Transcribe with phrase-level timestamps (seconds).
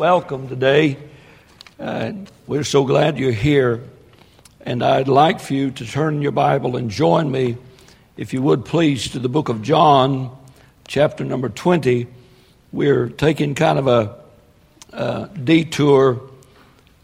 [0.00, 0.96] welcome today.
[1.78, 2.10] Uh,
[2.46, 3.82] we're so glad you're here.
[4.62, 7.58] And I'd like for you to turn your Bible and join me,
[8.16, 10.34] if you would please, to the book of John,
[10.88, 12.06] chapter number 20.
[12.72, 14.16] We're taking kind of a,
[14.94, 16.22] a detour.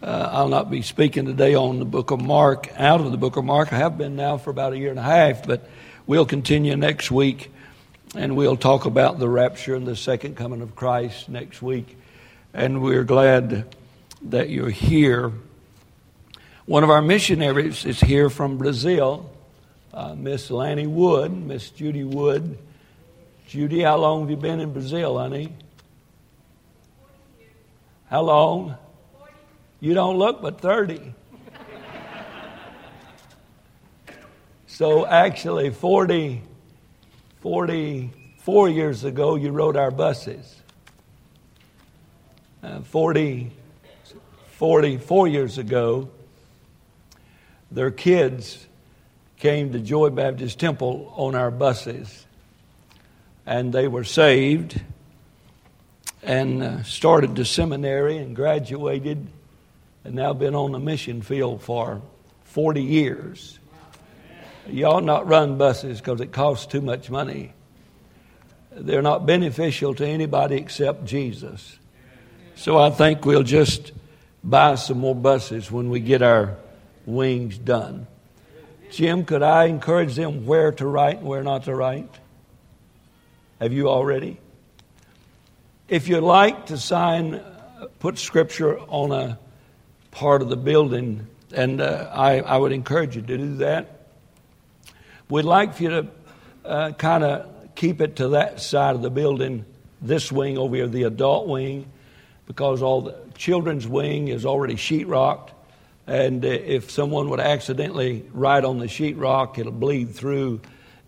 [0.02, 3.36] Uh, I'll not be speaking today on the book of Mark, out of the book
[3.36, 3.74] of Mark.
[3.74, 5.68] I have been now for about a year and a half, but
[6.06, 7.52] we'll continue next week
[8.14, 11.94] and we'll talk about the rapture and the second coming of Christ next week.
[12.56, 13.76] And we're glad
[14.22, 15.30] that you're here.
[16.64, 19.30] One of our missionaries is here from Brazil,
[19.92, 22.56] uh, Miss Lanny Wood, Miss Judy Wood.
[23.46, 25.52] Judy, how long have you been in Brazil, honey?
[28.08, 28.78] How long?
[29.80, 30.98] You don't look but 30.
[34.66, 36.40] so actually, 40
[37.40, 40.62] 44 years ago, you rode our buses.
[42.62, 43.50] Uh, 40,
[44.52, 46.08] 44 years ago,
[47.70, 48.66] their kids
[49.38, 52.26] came to Joy Baptist Temple on our buses.
[53.44, 54.80] And they were saved
[56.22, 59.26] and uh, started the seminary and graduated
[60.04, 62.00] and now been on the mission field for
[62.44, 63.58] 40 years.
[64.72, 67.52] Ought not run buses because it costs too much money.
[68.72, 71.78] They're not beneficial to anybody except Jesus.
[72.56, 73.92] So I think we'll just
[74.42, 76.56] buy some more buses when we get our
[77.04, 78.06] wings done.
[78.90, 82.08] Jim, could I encourage them where to write and where not to write?
[83.60, 84.38] Have you already?
[85.88, 87.42] If you'd like to sign,
[87.98, 89.38] put scripture on a
[90.10, 94.08] part of the building, and uh, I, I would encourage you to do that.
[95.28, 96.06] We'd like for you to
[96.64, 99.66] uh, kind of keep it to that side of the building,
[100.00, 101.92] this wing over here, the adult wing,
[102.46, 105.50] because all the children's wing is already sheetrocked.
[106.06, 110.60] And uh, if someone would accidentally write on the sheetrock, it'll bleed through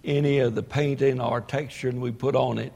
[0.04, 2.72] any of the painting or texture we put on it.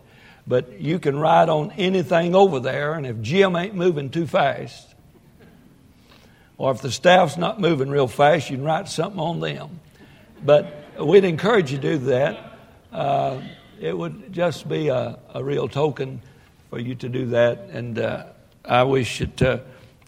[0.47, 4.93] But you can write on anything over there, and if Jim ain't moving too fast,
[6.59, 9.81] or if the staff's not moving real fast, you can write something on them.
[10.45, 12.59] But we'd encourage you to do that.
[12.93, 13.41] Uh,
[13.81, 16.21] it would just be a, a, real token
[16.71, 18.27] for you to do that, and uh,
[18.65, 19.59] I wish that uh,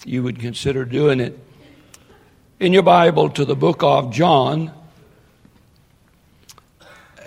[0.05, 1.39] you would consider doing it.
[2.61, 4.73] In your Bible, to the book of John,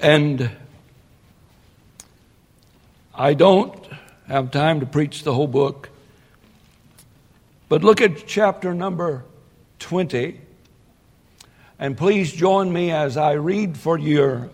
[0.01, 0.49] and
[3.13, 3.75] I don't
[4.27, 5.89] have time to preach the whole book,
[7.67, 9.25] but look at chapter number
[9.79, 10.39] 20.
[11.79, 14.49] And please join me as I read for your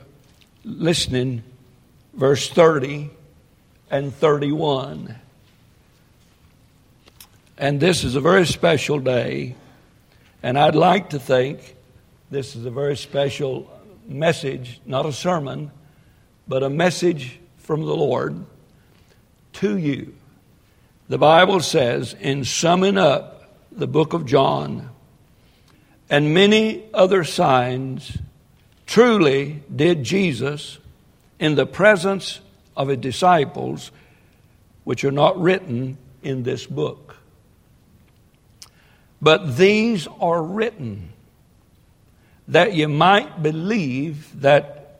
[0.63, 1.43] listening
[2.13, 3.09] verse 30
[3.91, 5.19] and 31.
[7.57, 9.55] And this is a very special day,
[10.41, 11.75] and I'd like to think
[12.31, 13.69] this is a very special
[14.07, 15.71] message, not a sermon,
[16.47, 18.43] but a message from the Lord
[19.53, 20.15] to you.
[21.09, 24.89] The Bible says, in summing up the book of John,
[26.09, 28.17] and many other signs
[28.87, 30.79] truly did Jesus
[31.39, 32.39] in the presence
[32.75, 33.91] of his disciples,
[34.85, 37.17] which are not written in this book.
[39.23, 41.13] But these are written
[42.49, 44.99] that you might believe that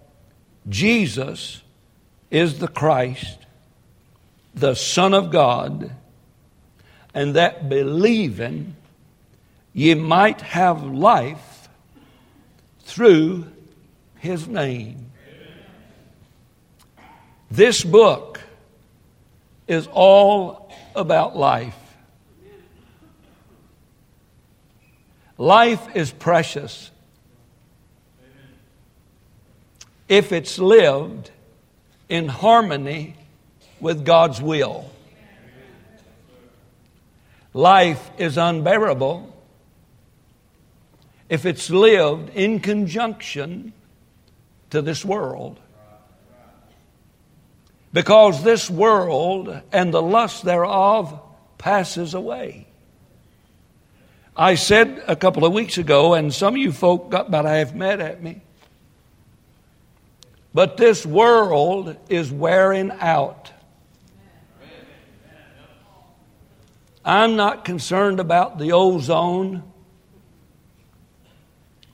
[0.70, 1.62] Jesus
[2.32, 3.38] is the Christ,
[4.56, 5.92] the Son of God,
[7.14, 8.78] and that believing
[9.74, 11.68] ye might have life
[12.80, 13.48] through
[14.20, 15.12] his name.
[17.52, 18.40] This book
[19.68, 21.83] is all about life.
[25.38, 26.92] Life is precious
[30.08, 31.32] if it's lived
[32.08, 33.16] in harmony
[33.80, 34.90] with God's will.
[37.54, 39.30] Life is unbearable
[41.30, 43.74] if it's lived in conjunction
[44.70, 45.60] to this world.
[47.92, 51.20] Because this world and the lust thereof
[51.58, 52.68] passes away.
[54.36, 57.74] I said a couple of weeks ago, and some of you folk got about half
[57.74, 58.42] mad at me.
[60.54, 63.52] But this world is wearing out.
[67.06, 69.64] I'm not concerned about the ozone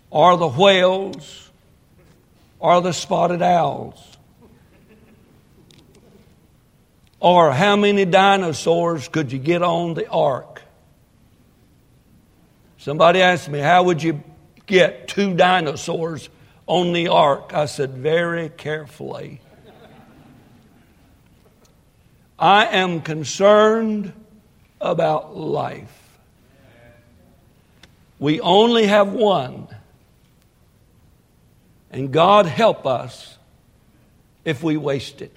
[0.10, 1.50] or the whales
[2.60, 4.18] or the spotted owls.
[7.20, 10.62] Or how many dinosaurs could you get on the ark?
[12.80, 14.24] Somebody asked me, How would you
[14.66, 16.30] get two dinosaurs
[16.66, 17.52] on the ark?
[17.54, 19.42] I said, Very carefully.
[22.40, 24.14] I am concerned
[24.80, 25.94] about life.
[28.18, 29.68] We only have one.
[31.92, 33.38] And God help us
[34.46, 35.36] if we waste it.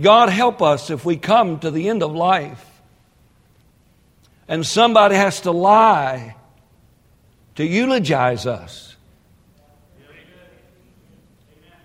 [0.00, 2.69] God help us if we come to the end of life
[4.50, 6.34] and somebody has to lie
[7.54, 8.96] to eulogize us.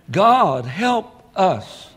[0.10, 1.90] God help us.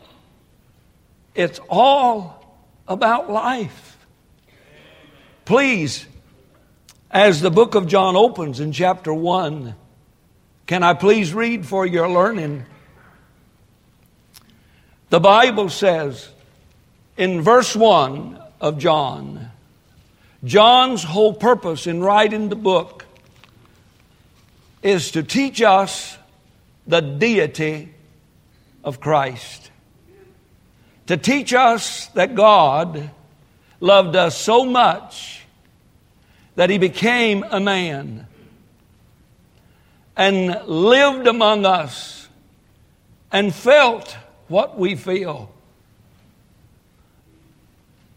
[1.33, 3.97] It's all about life.
[5.43, 6.05] Please,
[7.09, 9.73] as the book of John opens in chapter 1,
[10.67, 12.63] can I please read for your learning?
[15.09, 16.29] The Bible says
[17.17, 19.49] in verse 1 of John,
[20.43, 23.05] John's whole purpose in writing the book
[24.81, 26.17] is to teach us
[26.87, 27.93] the deity
[28.83, 29.71] of Christ,
[31.07, 33.11] to teach us that God
[33.81, 35.43] loved us so much
[36.55, 38.27] that he became a man
[40.15, 42.27] and lived among us
[43.31, 45.51] and felt what we feel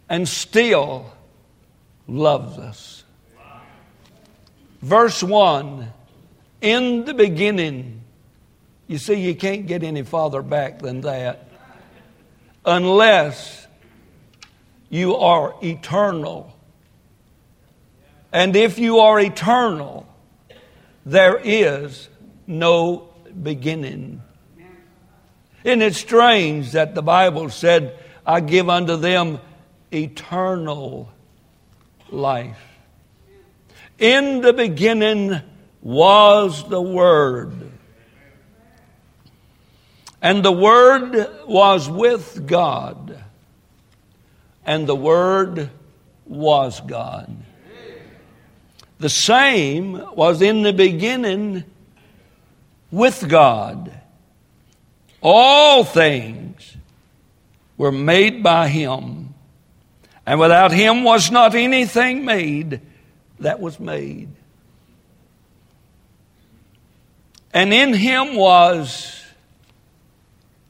[0.08, 1.12] and still
[2.12, 3.04] loves us.
[4.80, 5.90] Verse 1
[6.60, 8.02] In the beginning,
[8.86, 11.48] you see, you can't get any farther back than that
[12.64, 13.66] unless
[14.90, 16.54] you are eternal.
[18.32, 20.06] And if you are eternal,
[21.06, 22.08] there is
[22.46, 23.08] no
[23.42, 24.22] beginning.
[25.64, 29.38] Isn't it strange that the Bible said, I give unto them
[29.92, 31.12] eternal
[32.12, 32.58] life?
[33.98, 35.40] In the beginning
[35.80, 37.70] was the Word.
[40.20, 43.22] And the Word was with God.
[44.64, 45.70] And the Word
[46.26, 47.36] was God.
[48.98, 51.64] The same was in the beginning
[52.92, 53.92] with God.
[55.20, 56.76] All things
[57.76, 59.21] were made by him,
[60.24, 62.80] and without him was not anything made
[63.40, 64.28] that was made.
[67.52, 69.24] And in him was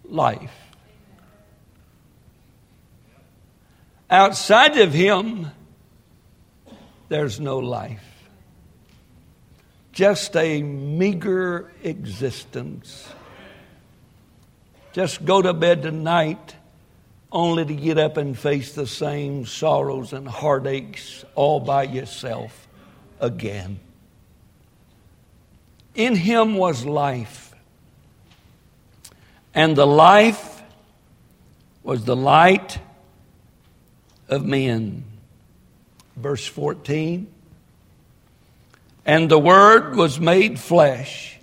[0.04, 0.52] life.
[4.10, 5.50] Outside of him,
[7.08, 8.04] there's no life.
[9.92, 13.08] Just a meager existence.
[14.92, 16.56] Just go to bed tonight
[17.32, 22.68] only to get up and face the same sorrows and heartaches all by yourself
[23.18, 23.80] again.
[25.94, 27.54] In him was life,
[29.54, 30.62] and the life
[31.82, 32.78] was the light
[34.28, 35.04] of men.
[36.16, 37.26] Verse 14.
[39.04, 41.38] And the Word was made flesh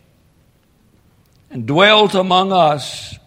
[1.51, 3.18] and dwelt among us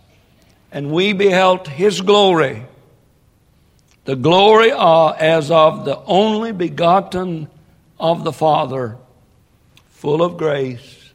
[0.73, 2.65] and we beheld his glory,
[4.07, 7.49] the glory uh, as of the only begotten
[8.01, 8.97] of the Father,
[9.91, 11.13] full of grace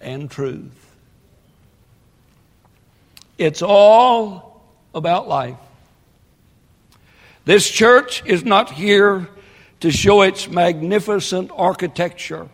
[0.00, 0.70] and truth.
[3.38, 4.62] It's all
[4.94, 5.56] about life.
[7.46, 9.28] This church is not here
[9.80, 12.48] to show its magnificent architecture.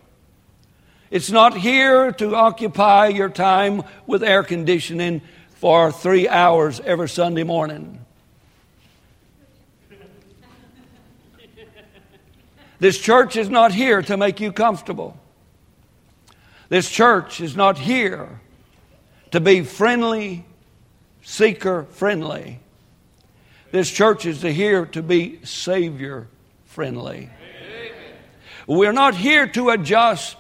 [1.11, 5.23] It's not here to occupy your time with air conditioning
[5.59, 7.99] for three hours every Sunday morning.
[12.79, 15.19] This church is not here to make you comfortable.
[16.69, 18.41] This church is not here
[19.33, 20.47] to be friendly,
[21.23, 22.61] seeker friendly.
[23.73, 26.29] This church is here to be Savior
[26.67, 27.31] friendly.
[28.69, 30.37] We're not here to adjust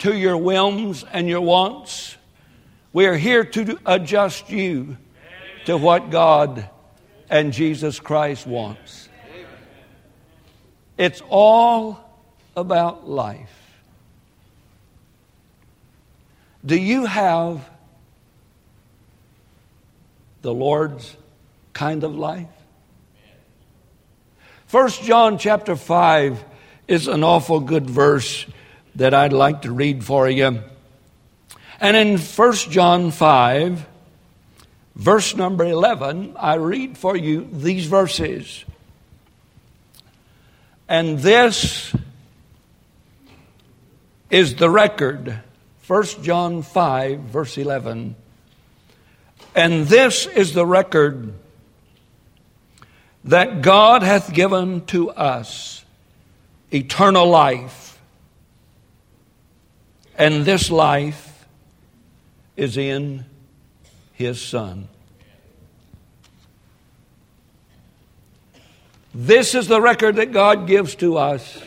[0.00, 2.17] to your whims and your wants.
[2.92, 4.96] We are here to adjust you
[5.66, 6.68] to what God
[7.28, 9.08] and Jesus Christ wants.
[10.96, 12.00] It's all
[12.56, 13.54] about life.
[16.64, 17.68] Do you have
[20.42, 21.16] the Lord's
[21.72, 22.48] kind of life?
[24.66, 26.44] First John chapter 5
[26.88, 28.46] is an awful good verse
[28.96, 30.62] that I'd like to read for you.
[31.80, 33.86] And in 1 John 5,
[34.96, 38.64] verse number 11, I read for you these verses.
[40.88, 41.94] And this
[44.30, 45.40] is the record.
[45.86, 48.16] 1 John 5, verse 11.
[49.54, 51.32] And this is the record
[53.24, 55.84] that God hath given to us
[56.72, 58.00] eternal life.
[60.16, 61.27] And this life
[62.58, 63.24] is in
[64.12, 64.88] his Son.
[69.14, 71.62] This is the record that God gives to us.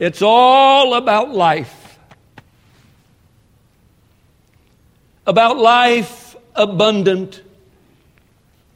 [0.00, 1.98] It's all about life.
[5.26, 7.40] About life abundant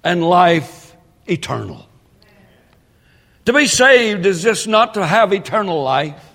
[0.04, 0.94] and life
[1.26, 1.88] eternal.
[3.46, 6.34] To be saved is just not to have eternal life.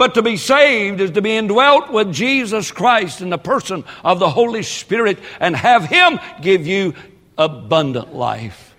[0.00, 4.18] But to be saved is to be indwelt with Jesus Christ in the person of
[4.18, 6.94] the Holy Spirit and have Him give you
[7.36, 8.74] abundant life.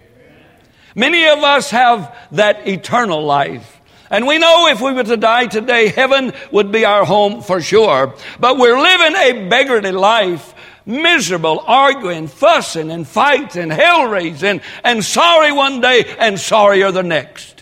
[0.95, 3.79] Many of us have that eternal life.
[4.09, 7.61] And we know if we were to die today, heaven would be our home for
[7.61, 8.15] sure.
[8.39, 10.55] But we're living a beggarly life,
[10.87, 17.60] miserable, arguing, fussing, and fighting, hell raising, and sorry one day and sorrier the next.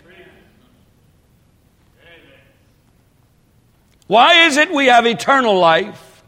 [4.09, 6.23] Why is it we have eternal life,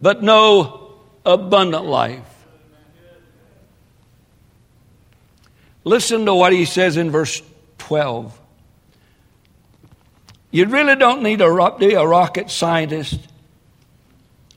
[0.00, 0.92] but no
[1.26, 2.22] abundant life?
[5.82, 7.42] Listen to what he says in verse
[7.78, 8.38] 12.
[10.52, 13.18] You really don't need a, a rocket scientist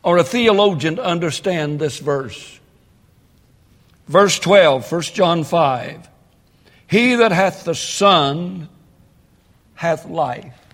[0.04, 2.60] or a theologian to understand this verse.
[4.08, 6.10] Verse 12, 1 John 5.
[6.86, 8.70] He that hath the Son
[9.74, 10.64] hath life.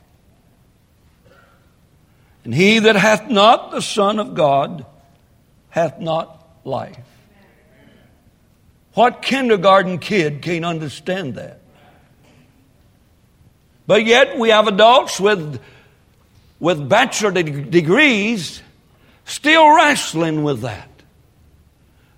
[2.44, 4.86] And he that hath not the Son of God
[5.70, 6.98] hath not life.
[8.94, 11.62] What kindergarten kid can understand that?
[13.88, 15.62] But yet we have adults with,
[16.60, 18.62] with bachelor de- degrees
[19.26, 20.90] still wrestling with that.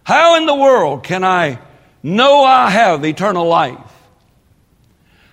[0.03, 1.60] How in the world can I
[2.01, 3.80] know I have eternal life?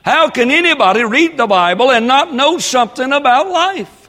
[0.03, 4.00] How can anybody read the Bible and not know something about life?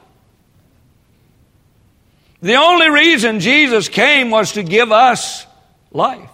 [2.41, 5.45] The only reason Jesus came was to give us
[5.91, 6.29] life.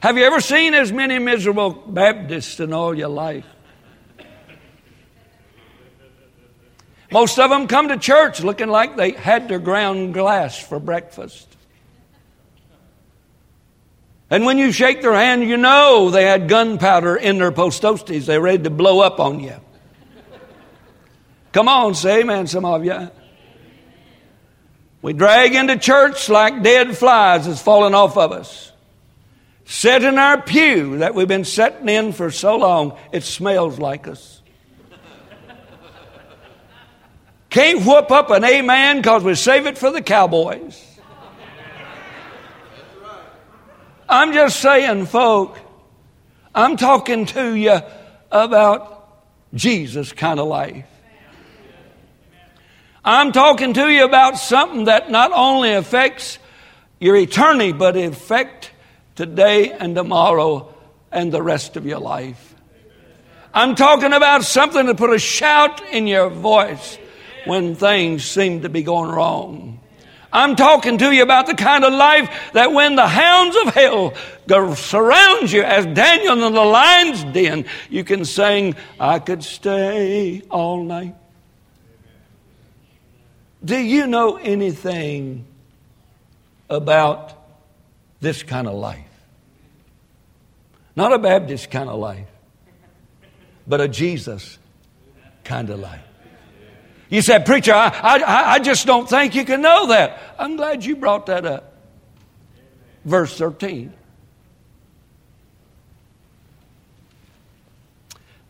[0.00, 3.46] Have you ever seen as many miserable Baptists in all your life?
[7.10, 11.48] Most of them come to church looking like they had their ground glass for breakfast.
[14.30, 18.24] And when you shake their hand, you know they had gunpowder in their post toasties.
[18.24, 19.56] They're ready to blow up on you.
[21.52, 23.10] Come on, say amen, some of you.
[25.02, 28.72] We drag into church like dead flies that's fallen off of us.
[29.64, 34.06] Sit in our pew that we've been sitting in for so long, it smells like
[34.06, 34.40] us.
[37.50, 40.82] Can't whoop up an amen because we save it for the cowboys.
[44.08, 45.58] I'm just saying, folk,
[46.54, 47.80] I'm talking to you
[48.30, 49.22] about
[49.54, 50.86] Jesus kind of life.
[53.04, 56.38] I'm talking to you about something that not only affects
[57.00, 58.70] your eternity, but it affects
[59.16, 60.72] today and tomorrow
[61.10, 62.54] and the rest of your life.
[63.52, 66.96] I'm talking about something to put a shout in your voice
[67.44, 69.80] when things seem to be going wrong.
[70.32, 74.14] I'm talking to you about the kind of life that when the hounds of hell
[74.46, 80.42] go surround you, as Daniel in the lion's den, you can sing, I could stay
[80.48, 81.16] all night
[83.64, 85.44] do you know anything
[86.68, 87.32] about
[88.20, 88.98] this kind of life?
[90.96, 92.26] Not a Baptist kind of life,
[93.66, 94.58] but a Jesus
[95.44, 96.02] kind of life.
[97.08, 100.18] You said, Preacher, I, I, I just don't think you can know that.
[100.38, 101.74] I'm glad you brought that up.
[103.04, 103.92] Verse 13.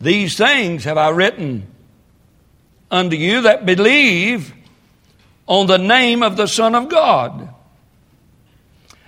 [0.01, 1.67] These things have I written
[2.91, 4.55] unto you that believe
[5.47, 7.49] on the name of the Son of God,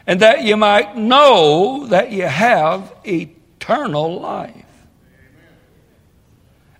[0.06, 4.60] and that you might know that you have eternal life.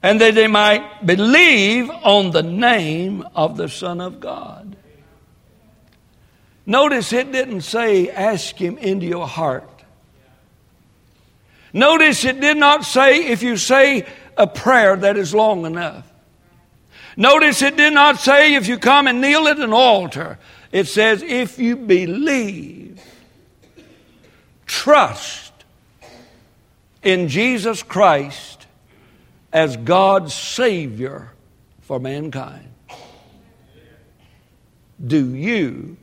[0.03, 4.77] And that they might believe on the name of the Son of God.
[6.67, 9.71] Notice it didn't say, ask Him into your heart.
[11.73, 14.07] Notice it did not say, if you say
[14.37, 16.07] a prayer that is long enough.
[17.17, 20.39] Notice it did not say if you come and kneel at an altar.
[20.73, 23.01] It says if you believe,
[24.67, 25.53] trust
[27.03, 28.67] in Jesus Christ
[29.53, 31.31] as God's Savior
[31.83, 32.71] for mankind.
[35.05, 35.97] Do you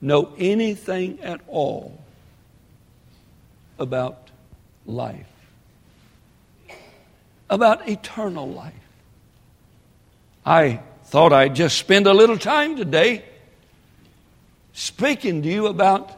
[0.00, 2.00] know anything at all
[3.78, 4.30] about
[4.86, 5.26] life?
[7.50, 8.74] About eternal life?
[10.44, 13.24] I thought I'd just spend a little time today
[14.72, 16.10] speaking to you about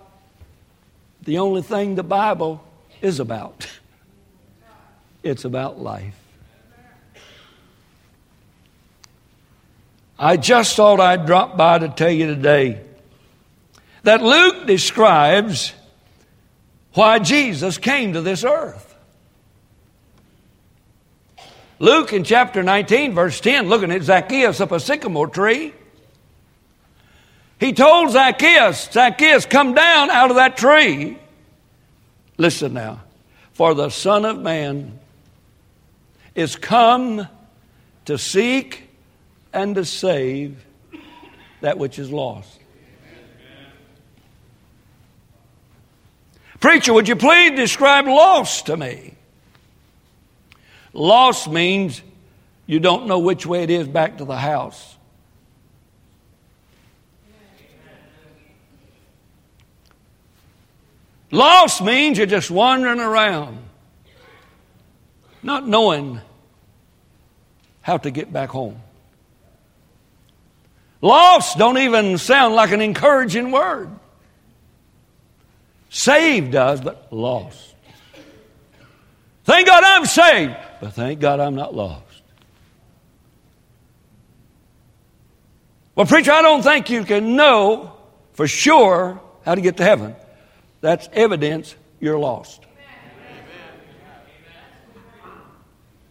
[1.23, 2.65] the only thing the Bible
[3.01, 3.67] is about.
[5.23, 6.15] It's about life.
[10.17, 12.81] I just thought I'd drop by to tell you today
[14.05, 15.75] that Luke describes
[16.95, 18.96] why Jesus came to this earth.
[21.79, 25.75] Luke in chapter 19, verse 10, looking at Zacchaeus up a sycamore tree,
[27.59, 31.19] he told Zacchaeus, Zacchaeus, come down out of that tree.
[32.39, 33.03] Listen now,
[33.53, 34.99] for the Son of Man
[36.35, 37.27] is come
[38.05, 38.89] to seek
[39.53, 40.65] and to save
[41.63, 42.61] that which is lost.
[46.61, 49.16] Preacher, would you please describe lost to me?
[50.97, 52.01] Lost means
[52.65, 54.97] you don't know which way it is back to the house.
[61.31, 63.59] Lost means you're just wandering around,
[65.43, 66.19] not knowing
[67.83, 68.81] how to get back home.
[71.03, 73.91] Lost don't even sound like an encouraging word.
[75.91, 77.75] Saved does, but lost.
[79.45, 82.03] Thank God I'm saved, but thank God I'm not lost.
[85.95, 87.93] Well, preacher, I don't think you can know
[88.35, 90.15] for sure how to get to heaven.
[90.83, 92.63] That's evidence you're lost.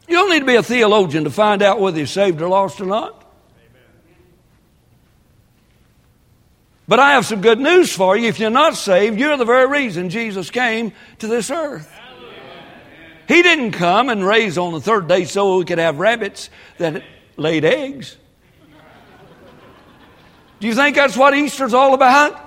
[0.07, 2.79] You don't need to be a theologian to find out whether you're saved or lost
[2.81, 3.23] or not.
[6.87, 8.27] But I have some good news for you.
[8.27, 11.91] If you're not saved, you're the very reason Jesus came to this earth.
[13.27, 17.03] He didn't come and raise on the third day so we could have rabbits that
[17.37, 18.17] laid eggs.
[20.59, 22.41] Do you think that's what Easter's all about?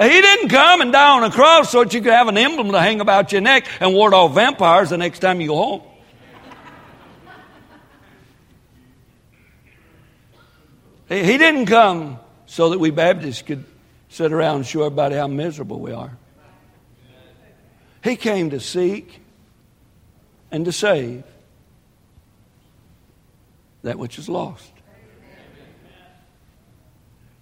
[0.00, 2.70] He didn't come and die on a cross so that you could have an emblem
[2.70, 5.82] to hang about your neck and ward off vampires the next time you go home.
[11.08, 13.64] He didn't come so that we Baptists could
[14.10, 16.16] sit around and show everybody how miserable we are.
[18.02, 19.20] He came to seek
[20.50, 21.24] and to save
[23.82, 24.72] that which is lost.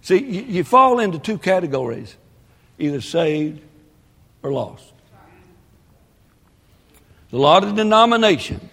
[0.01, 2.15] See, you, you fall into two categories
[2.79, 3.61] either saved
[4.41, 4.93] or lost.
[7.33, 8.71] A lot of denominations,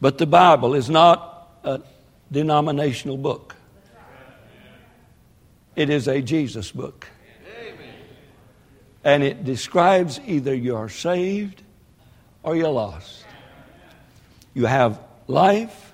[0.00, 1.80] but the Bible is not a
[2.30, 3.56] denominational book.
[5.74, 7.08] It is a Jesus book.
[9.04, 11.62] And it describes either you're saved
[12.42, 13.24] or you're lost.
[14.54, 15.92] You have life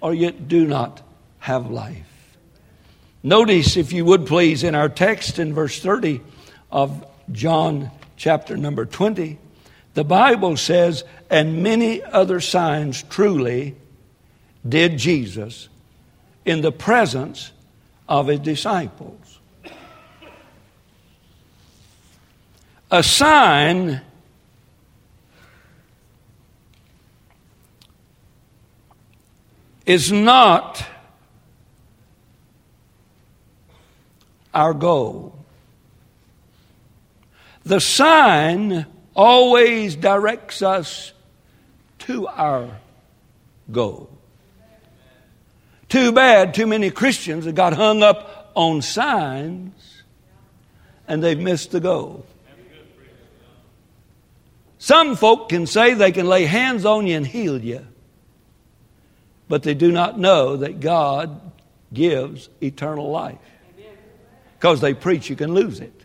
[0.00, 1.00] or you do not
[1.38, 2.36] have life.
[3.22, 6.20] Notice, if you would please, in our text in verse 30
[6.70, 9.38] of John chapter number 20,
[9.94, 13.76] the Bible says, and many other signs truly
[14.68, 15.68] did Jesus
[16.44, 17.52] in the presence
[18.08, 19.21] of his disciples.
[22.92, 24.02] A sign
[29.86, 30.84] is not
[34.52, 35.34] our goal.
[37.64, 38.84] The sign
[39.16, 41.14] always directs us
[42.00, 42.78] to our
[43.70, 44.10] goal.
[45.88, 50.02] Too bad too many Christians have got hung up on signs
[51.08, 52.26] and they've missed the goal.
[54.82, 57.86] Some folk can say they can lay hands on you and heal you,
[59.46, 61.52] but they do not know that God
[61.92, 63.38] gives eternal life.
[64.58, 66.04] Because they preach you can lose it.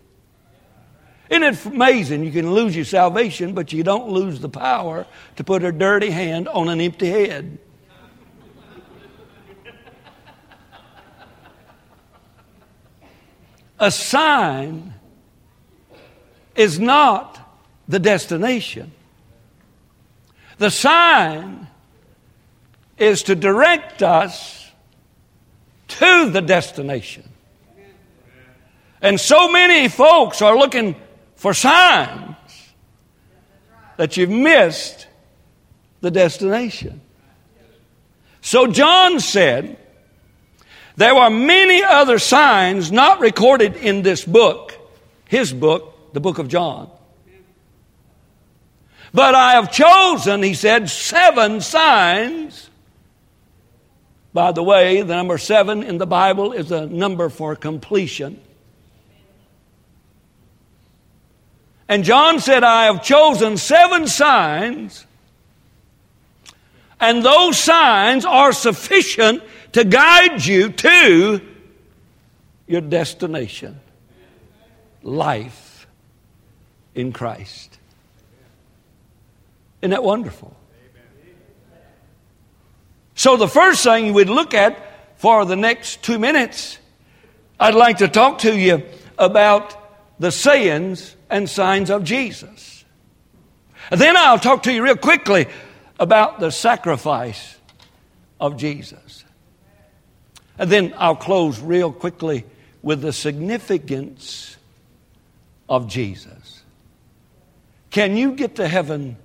[1.32, 2.24] Isn't it amazing?
[2.24, 6.12] You can lose your salvation, but you don't lose the power to put a dirty
[6.12, 7.58] hand on an empty head.
[13.80, 14.94] A sign
[16.56, 17.47] is not
[17.88, 18.92] the destination.
[20.58, 21.68] The sign
[22.98, 24.72] is to direct us
[25.88, 27.24] to the destination.
[29.02, 30.96] And so many folks are looking
[31.36, 32.36] for signs
[33.98, 35.08] that you've missed
[36.02, 37.02] the destination.
[38.42, 39.78] So John said,
[40.96, 44.74] there are many other signs not recorded in this book,
[45.26, 46.90] his book, the book of John.
[49.18, 52.70] But I have chosen, he said, seven signs.
[54.32, 58.40] By the way, the number seven in the Bible is a number for completion.
[61.90, 65.08] And John said, I have chosen seven signs,
[67.00, 71.42] and those signs are sufficient to guide you to
[72.68, 73.80] your destination
[75.02, 75.88] life
[76.94, 77.77] in Christ.
[79.82, 80.56] Isn't that wonderful?
[83.16, 84.78] So, the first thing we'd look at
[85.18, 86.78] for the next two minutes,
[87.60, 88.84] I'd like to talk to you
[89.18, 89.76] about
[90.20, 92.86] the sayings and signs of Jesus.
[93.90, 95.48] Then I'll talk to you real quickly
[96.00, 97.58] about the sacrifice
[98.40, 99.24] of Jesus.
[100.60, 102.46] And then I'll close real quickly
[102.82, 104.58] with the significance
[105.70, 106.62] of Jesus.
[107.90, 109.18] Can you get to heaven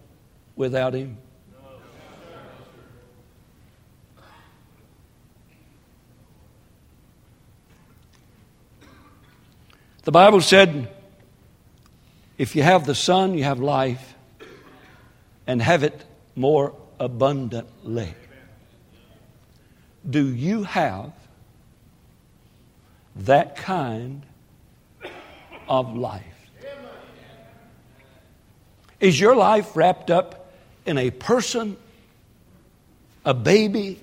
[0.57, 1.19] without him?
[10.05, 10.93] The Bible said
[12.37, 14.15] if you have the Son, you have life,
[15.47, 18.15] and have it more abundantly.
[20.09, 21.13] Do you have
[23.15, 24.27] that kind
[25.69, 26.25] of life?
[28.99, 30.42] Is your life wrapped up
[30.87, 31.77] in a person,
[33.25, 34.01] a baby,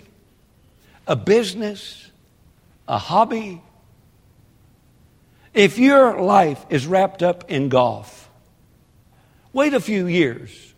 [1.07, 2.09] a business,
[2.87, 3.61] a hobby?
[5.53, 8.19] If your life is wrapped up in golf,
[9.51, 10.73] Wait a few years,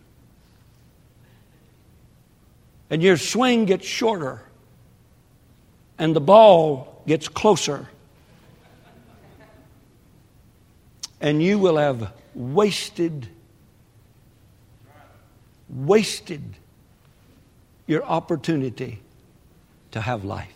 [2.88, 4.42] and your swing gets shorter,
[5.98, 7.86] and the ball gets closer,
[11.20, 13.28] and you will have wasted,
[15.72, 16.42] wasted
[17.86, 19.00] your opportunity
[19.90, 20.52] to have life.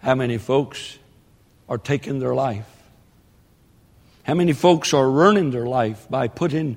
[0.00, 0.98] How many folks
[1.68, 2.66] are taking their life?
[4.22, 6.76] How many folks are ruining their life by putting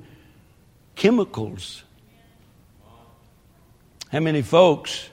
[0.96, 1.84] chemicals?
[4.12, 5.10] How many folks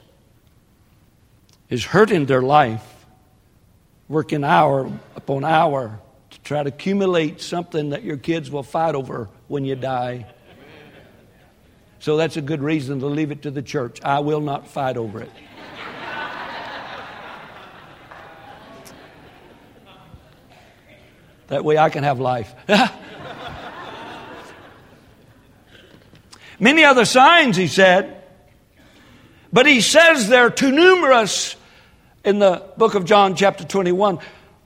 [1.69, 3.07] is hurting their life,
[4.09, 9.29] working hour upon hour to try to accumulate something that your kids will fight over
[9.49, 10.27] when you die?
[12.01, 14.01] So that's a good reason to leave it to the church.
[14.03, 15.31] I will not fight over it.
[21.49, 22.55] That way I can have life.
[26.61, 28.23] Many other signs, he said,
[29.53, 31.57] but he says they're too numerous
[32.23, 34.19] in the book of John, chapter 21.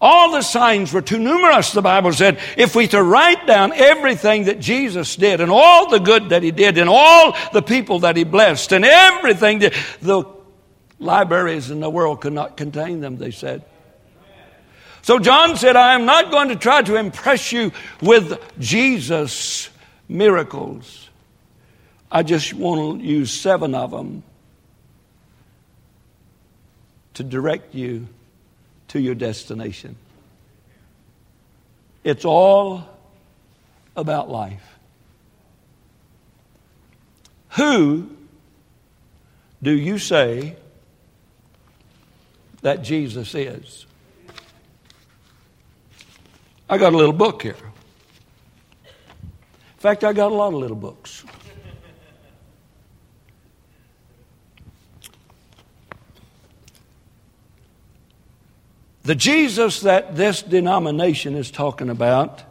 [0.04, 2.40] All the signs were too numerous, the Bible said.
[2.56, 6.50] If we to write down everything that Jesus did and all the good that he
[6.50, 10.24] did and all the people that he blessed and everything that the
[10.98, 13.64] libraries in the world could not contain them, they said.
[15.02, 19.68] So John said, I am not going to try to impress you with Jesus'
[20.08, 21.10] miracles.
[22.10, 24.24] I just want to use seven of them
[27.14, 28.08] to direct you
[28.92, 29.96] to your destination.
[32.04, 32.84] It's all
[33.96, 34.76] about life.
[37.52, 38.10] Who
[39.62, 40.56] do you say
[42.60, 43.86] that Jesus is?
[46.68, 47.56] I got a little book here.
[48.84, 51.24] In fact, I got a lot of little books.
[59.04, 62.42] The Jesus that this denomination is talking about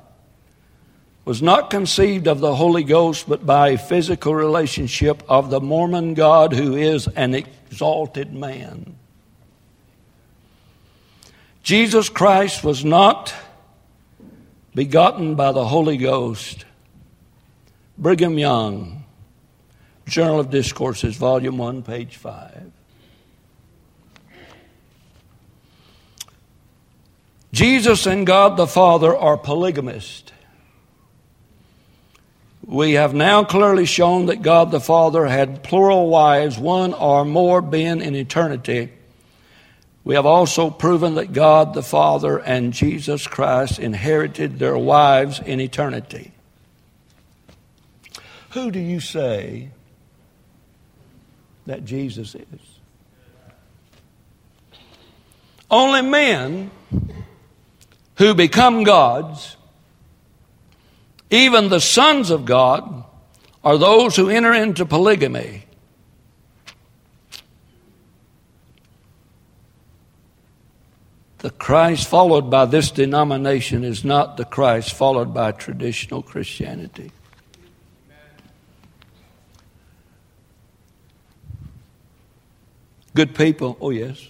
[1.23, 6.13] was not conceived of the Holy Ghost, but by a physical relationship of the Mormon
[6.13, 8.95] God who is an exalted man.
[11.63, 13.33] Jesus Christ was not
[14.73, 16.65] begotten by the Holy Ghost.
[17.97, 19.03] Brigham Young,
[20.07, 22.71] Journal of Discourses, Volume 1, page 5.
[27.51, 30.31] Jesus and God the Father are polygamist.
[32.65, 37.61] We have now clearly shown that God the Father had plural wives, one or more
[37.61, 38.93] being in eternity.
[40.03, 45.59] We have also proven that God the Father and Jesus Christ inherited their wives in
[45.59, 46.31] eternity.
[48.51, 49.69] Who do you say
[51.65, 52.79] that Jesus is?
[55.69, 56.71] Only men
[58.17, 59.58] who become gods
[61.32, 63.06] even the sons of God
[63.63, 65.63] are those who enter into polygamy.
[71.38, 77.12] The Christ followed by this denomination is not the Christ followed by traditional Christianity.
[83.15, 84.28] Good people, oh yes.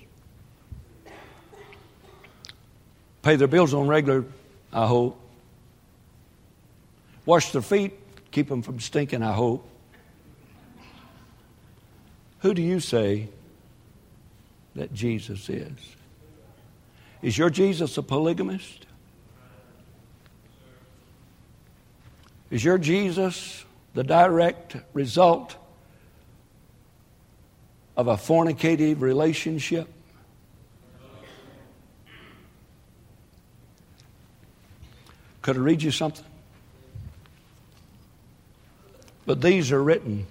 [3.21, 4.25] Pay their bills on regular,
[4.73, 5.19] I hope.
[7.25, 7.93] Wash their feet,
[8.31, 9.67] keep them from stinking, I hope.
[12.39, 13.29] Who do you say
[14.75, 15.71] that Jesus is?
[17.21, 18.88] Is your Jesus a polygamist?
[22.49, 25.55] Is your Jesus the direct result
[27.95, 29.88] of a fornicative relationship?
[35.41, 36.25] Could I read you something?
[39.25, 40.27] But these are written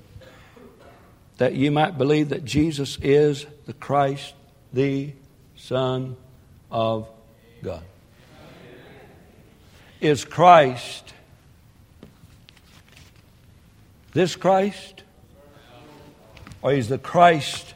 [1.39, 4.35] that you might believe that Jesus is the Christ,
[4.73, 5.13] the
[5.57, 6.17] Son
[6.71, 7.09] of
[7.63, 7.83] God.
[10.01, 11.15] Is Christ
[14.13, 15.03] this Christ?
[16.63, 17.75] Or is the Christ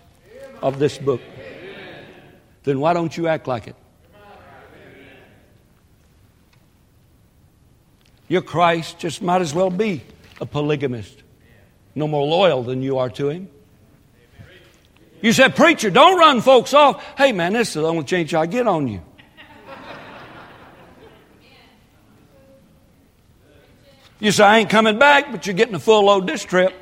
[0.61, 1.23] of this book?
[2.65, 3.77] Then why don't you act like it?
[8.35, 10.03] Your Christ just might as well be
[10.41, 11.23] a polygamist,
[11.95, 13.49] no more loyal than you are to him.
[15.23, 17.01] You said, Preacher, don't run folks off.
[17.17, 19.03] Hey, man, this is the only change I get on you.
[24.19, 26.75] You say, I ain't coming back, but you're getting a full load this trip.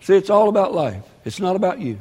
[0.00, 1.04] See, it's all about life.
[1.24, 2.00] It's not about you.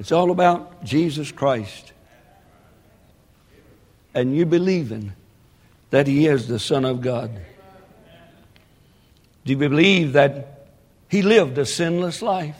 [0.00, 1.92] It's all about Jesus Christ
[4.14, 5.12] and you believing
[5.90, 7.30] that He is the Son of God?
[9.44, 10.68] Do you believe that
[11.08, 12.56] He lived a sinless life?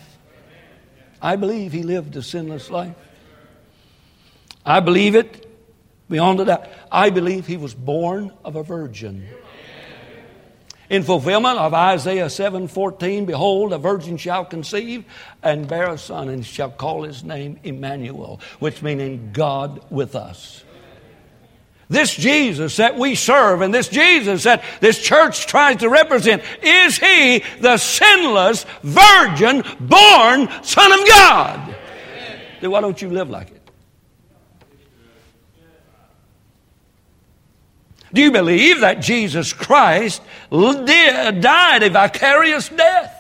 [1.23, 2.95] I believe He lived a sinless life.
[4.65, 5.47] I believe it
[6.11, 6.69] beyond a doubt.
[6.93, 9.27] I believe He was born of a virgin.
[10.91, 15.05] In fulfillment of Isaiah 7:14, behold, a virgin shall conceive
[15.41, 20.65] and bear a son, and shall call his name Emmanuel, which meaning God with us.
[21.89, 26.99] This Jesus that we serve and this Jesus that this church tries to represent, is
[26.99, 31.75] he the sinless, virgin, born Son of God?
[32.61, 33.60] Then why don't you live like it?
[38.13, 43.17] Do you believe that Jesus Christ died a vicarious death?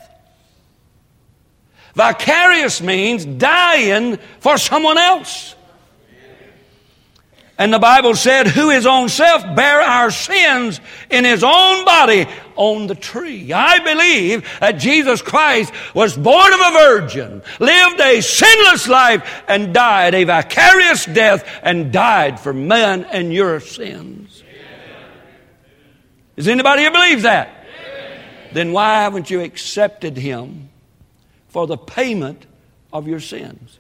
[1.95, 5.55] Vicarious means dying for someone else.
[7.61, 12.27] And the Bible said, who his own self bare our sins in his own body
[12.57, 13.53] on the tree.
[13.53, 19.75] I believe that Jesus Christ was born of a virgin, lived a sinless life, and
[19.75, 24.20] died a vicarious death, and died for men and your sins.
[26.41, 27.67] Is anybody who believes that?
[28.55, 30.71] Then why haven't you accepted him
[31.49, 32.47] for the payment
[32.91, 33.79] of your sins?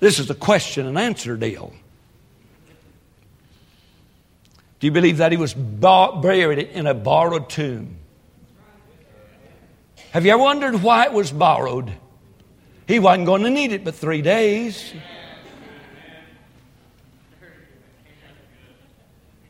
[0.00, 1.72] This is a question and answer deal.
[4.80, 7.98] Do you believe that he was buried in a borrowed tomb?
[10.10, 11.92] Have you ever wondered why it was borrowed?
[12.88, 14.92] He wasn't going to need it but three days.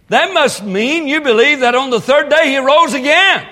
[0.09, 3.49] That must mean you believe that on the third day he rose again.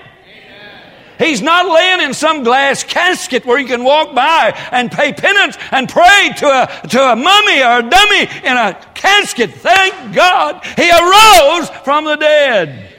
[1.19, 5.57] He's not laying in some glass casket where you can walk by and pay penance
[5.71, 9.51] and pray to a, to a mummy or a dummy in a casket.
[9.53, 12.89] Thank God he arose from the dead.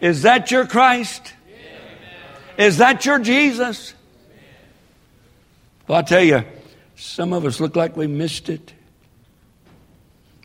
[0.00, 1.34] Is that your Christ?
[2.56, 3.94] Is that your Jesus?
[5.86, 6.44] Well, I tell you,
[6.96, 8.72] some of us look like we missed it.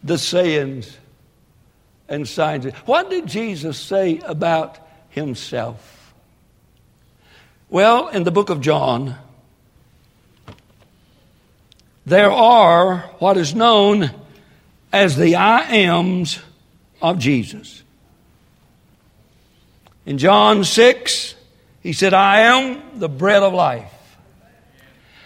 [0.04, 0.98] The sayings
[2.10, 2.66] and signs.
[2.86, 4.78] What did Jesus say about
[5.10, 6.14] himself?
[7.70, 9.16] Well, in the book of John,
[12.06, 14.12] there are what is known
[14.92, 16.40] as the I ams
[17.02, 17.82] of Jesus.
[20.06, 21.36] In John 6,
[21.82, 23.90] he said, I am the bread of life.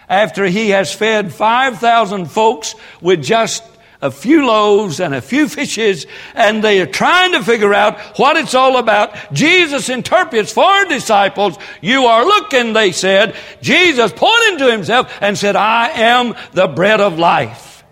[0.08, 3.64] After he has fed 5,000 folks with just
[4.02, 6.06] a few loaves and a few fishes,
[6.36, 9.34] and they are trying to figure out what it's all about.
[9.34, 13.36] Jesus interprets for disciples, You are looking, they said.
[13.62, 17.84] Jesus pointed to himself and said, I am the bread of life.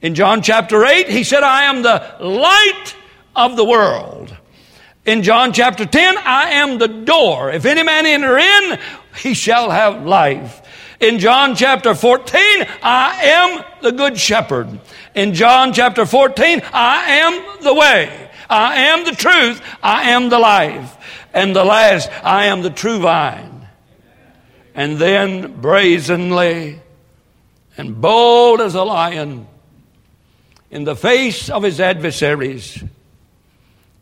[0.00, 2.94] In John chapter 8, he said, I am the light
[3.34, 4.36] of the world.
[5.04, 7.50] In John chapter 10, I am the door.
[7.50, 8.78] If any man enter in,
[9.16, 10.62] he shall have life.
[11.00, 12.40] In John chapter 14,
[12.82, 14.80] I am the good shepherd.
[15.16, 18.30] In John chapter 14, I am the way.
[18.50, 19.62] I am the truth.
[19.82, 20.94] I am the life.
[21.32, 23.66] And the last, I am the true vine.
[24.74, 26.80] And then brazenly
[27.78, 29.46] and bold as a lion
[30.70, 32.84] in the face of his adversaries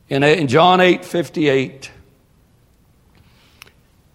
[0.09, 1.91] in uh, John 8 58,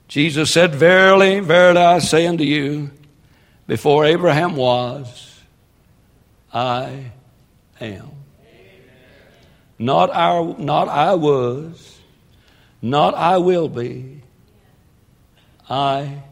[0.10, 2.92] Jesus said, Verily, verily, I say unto you,
[3.68, 5.29] before Abraham was,
[6.54, 7.12] I
[7.80, 8.12] am.
[9.78, 12.00] Not, our, not I was,
[12.82, 14.22] not I will be,
[15.70, 16.24] I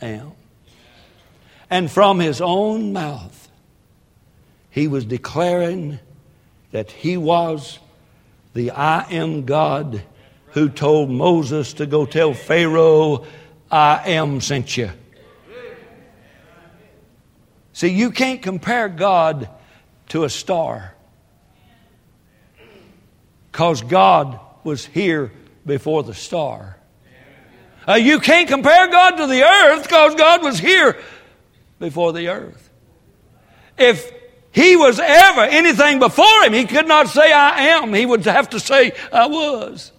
[0.00, 0.32] am.
[1.68, 3.48] And from his own mouth,
[4.70, 5.98] he was declaring
[6.70, 7.78] that he was
[8.54, 10.02] the I am God
[10.48, 13.24] who told Moses to go tell Pharaoh,
[13.70, 14.90] I am sent you.
[17.72, 19.48] See, you can't compare God
[20.12, 20.94] to a star
[23.50, 25.32] because God was here
[25.64, 26.76] before the star.
[27.88, 30.98] Uh, you can't compare God to the earth because God was here
[31.78, 32.68] before the earth.
[33.78, 34.12] If
[34.50, 37.94] he was ever anything before him, he could not say, I am.
[37.94, 39.92] He would have to say, I was.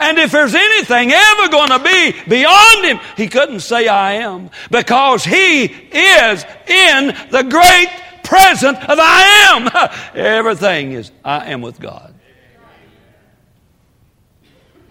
[0.00, 4.50] And if there's anything ever going to be beyond him, he couldn't say, I am,
[4.70, 7.88] because he is in the great
[8.22, 9.90] present of I am.
[10.14, 12.14] Everything is, I am with God.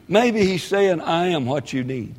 [0.10, 2.16] Maybe he's saying, I am what you need.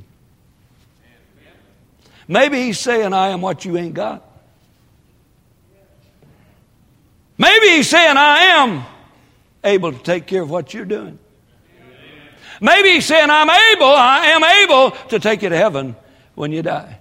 [2.27, 4.24] Maybe he's saying, I am what you ain't got.
[7.38, 8.85] Maybe he's saying, I am
[9.64, 11.18] able to take care of what you're doing.
[12.61, 15.94] Maybe he's saying, I'm able, I am able to take you to heaven
[16.35, 16.99] when you die.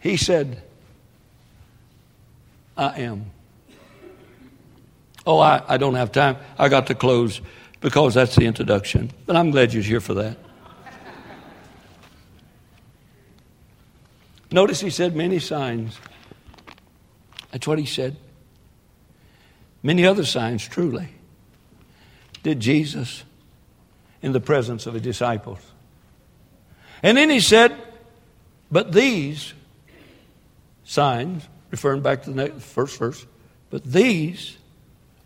[0.00, 0.62] He said,
[2.76, 3.26] I am.
[5.26, 6.36] Oh, I, I don't have time.
[6.58, 7.40] I got to close
[7.80, 9.12] because that's the introduction.
[9.26, 10.38] But I'm glad you're here for that.
[14.50, 15.98] Notice he said many signs.
[17.52, 18.16] That's what he said.
[19.82, 21.08] Many other signs, truly
[22.42, 23.24] did Jesus
[24.22, 25.58] in the presence of the disciples.
[27.02, 27.76] And then he said,
[28.70, 29.52] But these
[30.84, 33.26] signs, referring back to the first verse,
[33.70, 34.56] but these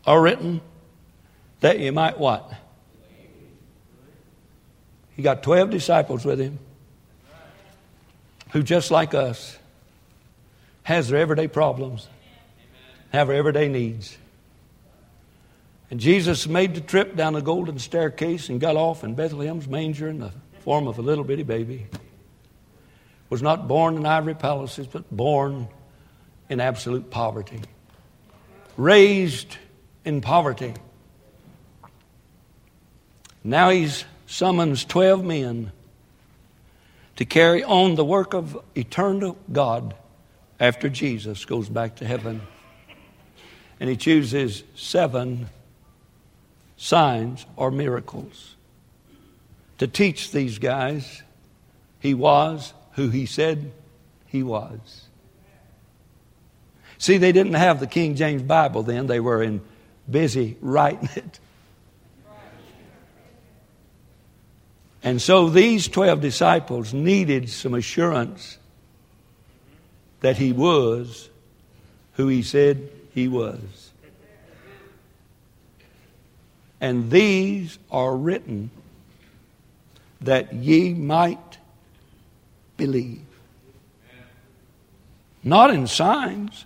[0.06, 0.60] are written
[1.60, 2.52] that you might what?
[5.14, 6.58] He got 12 disciples with him
[8.52, 9.58] who, just like us,
[10.82, 12.06] has their everyday problems,
[13.12, 14.16] have their everyday needs.
[15.90, 20.08] And Jesus made the trip down the golden staircase and got off in Bethlehem's manger
[20.08, 21.86] in the form of a little bitty baby.
[23.30, 25.68] Was not born in ivory palaces, but born
[26.48, 27.60] in absolute poverty.
[28.76, 29.56] Raised
[30.04, 30.74] in poverty.
[33.44, 35.72] Now he's summons 12 men
[37.14, 39.94] to carry on the work of eternal God
[40.58, 42.42] after Jesus goes back to heaven.
[43.78, 45.48] And he chooses seven
[46.76, 48.56] signs or miracles
[49.78, 51.22] to teach these guys
[52.00, 53.72] he was who he said
[54.26, 55.06] he was.
[56.98, 59.60] See, they didn't have the King James Bible then, they were in
[60.10, 61.40] busy writing it.
[65.02, 68.58] And so these 12 disciples needed some assurance
[70.20, 71.28] that he was
[72.14, 73.85] who he said he was.
[76.80, 78.70] And these are written
[80.20, 81.58] that ye might
[82.76, 83.22] believe.
[85.42, 86.64] Not in signs,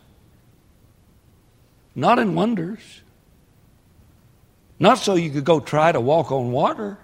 [1.95, 3.03] not in wonders,
[4.79, 6.99] not so you could go try to walk on water.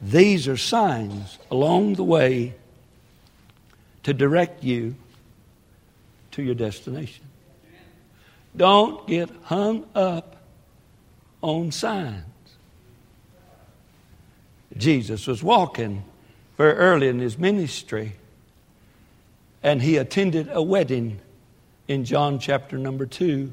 [0.00, 2.54] These are signs along the way
[4.04, 4.94] to direct you
[6.30, 7.24] to your destination.
[8.56, 10.36] Don't get hung up
[11.42, 12.24] on signs.
[14.76, 16.04] Jesus was walking
[16.56, 18.12] very early in his ministry,
[19.62, 21.20] and he attended a wedding
[21.88, 23.52] in John chapter number 2.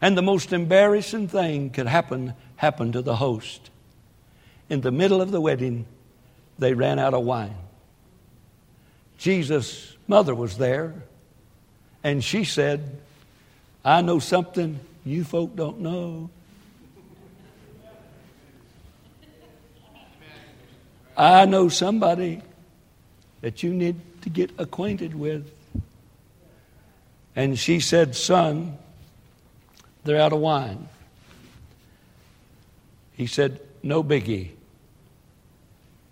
[0.00, 3.70] And the most embarrassing thing could happen happened to the host.
[4.68, 5.86] In the middle of the wedding,
[6.58, 7.56] they ran out of wine.
[9.16, 10.94] Jesus' mother was there,
[12.04, 12.98] and she said,
[13.84, 16.30] I know something you folk don't know.
[21.18, 22.40] I know somebody
[23.40, 25.50] that you need to get acquainted with.
[27.34, 28.78] And she said, Son,
[30.04, 30.88] they're out of wine.
[33.14, 34.50] He said, No biggie.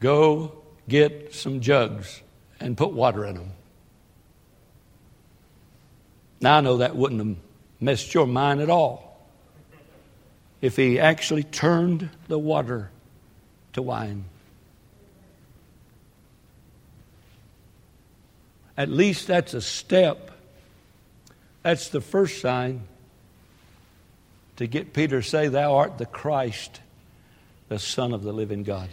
[0.00, 0.52] Go
[0.88, 2.20] get some jugs
[2.58, 3.52] and put water in them.
[6.40, 7.36] Now, I know that wouldn't have
[7.80, 9.24] messed your mind at all
[10.60, 12.90] if he actually turned the water
[13.74, 14.24] to wine.
[18.76, 20.30] At least that's a step.
[21.62, 22.82] That's the first sign
[24.56, 26.80] to get Peter to say, Thou art the Christ,
[27.68, 28.88] the Son of the living God.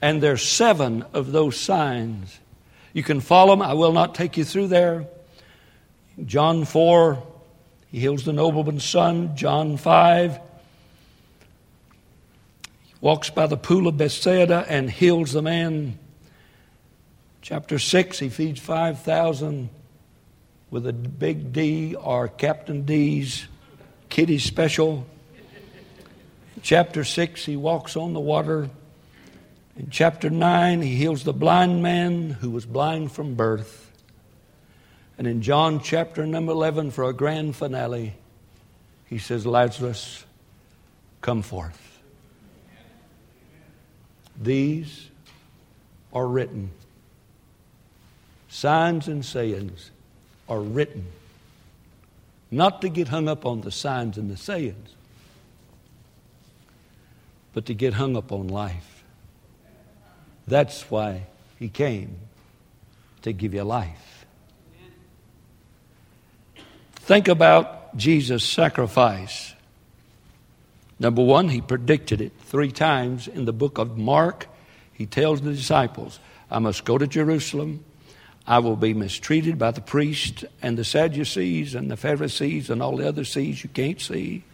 [0.00, 2.38] And there's seven of those signs.
[2.92, 3.62] You can follow them.
[3.62, 5.06] I will not take you through there.
[6.24, 7.22] John 4,
[7.90, 9.36] he heals the nobleman's son.
[9.36, 10.36] John 5,
[12.84, 15.98] he walks by the pool of Bethsaida and heals the man
[17.44, 19.68] Chapter 6, he feeds 5,000
[20.70, 23.46] with a big D or Captain D's
[24.08, 25.06] kitty special.
[26.62, 28.70] chapter 6, he walks on the water.
[29.76, 33.92] In chapter 9, he heals the blind man who was blind from birth.
[35.18, 38.14] And in John chapter number 11, for a grand finale,
[39.04, 40.24] he says, Lazarus,
[41.20, 42.00] come forth.
[44.40, 45.10] These
[46.10, 46.70] are written
[48.54, 49.90] Signs and sayings
[50.48, 51.06] are written
[52.52, 54.94] not to get hung up on the signs and the sayings,
[57.52, 59.02] but to get hung up on life.
[60.46, 61.26] That's why
[61.58, 62.16] he came
[63.22, 64.24] to give you life.
[66.94, 69.52] Think about Jesus' sacrifice.
[71.00, 74.46] Number one, he predicted it three times in the book of Mark.
[74.92, 77.84] He tells the disciples, I must go to Jerusalem.
[78.46, 82.96] I will be mistreated by the priests and the Sadducees and the Pharisees and all
[82.96, 84.44] the other sees you can't see.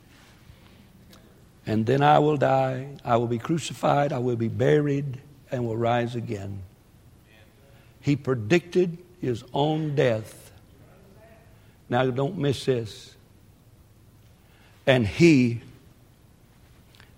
[1.66, 2.88] And then I will die.
[3.04, 4.12] I will be crucified.
[4.12, 5.20] I will be buried
[5.50, 6.62] and will rise again.
[8.00, 10.52] He predicted his own death.
[11.88, 13.14] Now, don't miss this.
[14.86, 15.60] And he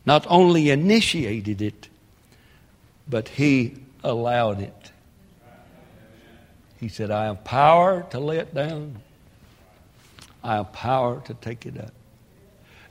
[0.04, 1.88] not only initiated it,
[3.08, 4.81] but he allowed it.
[6.82, 8.96] He said, I have power to lay it down,
[10.42, 11.92] I have power to take it up.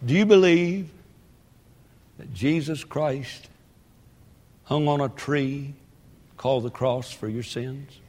[0.03, 0.89] Do you believe
[2.17, 3.49] that Jesus Christ
[4.63, 5.73] hung on a tree
[6.37, 7.99] called the cross for your sins?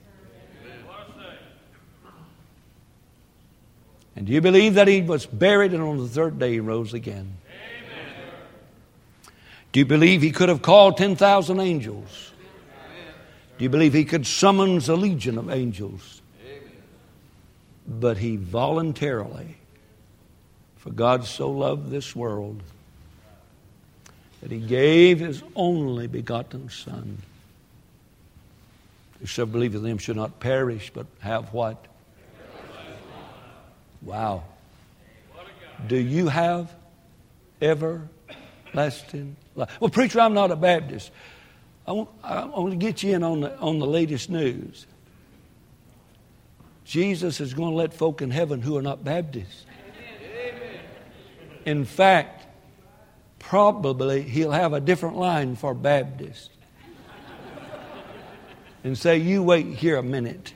[4.14, 6.94] And do you believe that he was buried and on the third day he rose
[6.94, 7.38] again?
[7.48, 8.34] Amen.
[9.72, 12.31] Do you believe he could have called 10,000 angels?
[13.58, 16.20] Do you believe he could summons a legion of angels?
[17.86, 19.56] But he voluntarily,
[20.76, 22.62] for God so loved this world
[24.40, 27.18] that he gave his only begotten Son.
[29.20, 31.86] Whosoever believe in him should not perish, but have what?
[34.00, 34.42] Wow.
[35.86, 36.72] Do you have
[37.60, 39.70] everlasting life?
[39.80, 41.12] Well, preacher, I'm not a Baptist.
[41.86, 44.86] I want, I want to get you in on the, on the latest news.
[46.84, 49.66] Jesus is going to let folk in heaven who are not Baptists.
[51.64, 52.46] In fact,
[53.38, 56.50] probably he'll have a different line for Baptists
[58.84, 60.54] and say, You wait here a minute.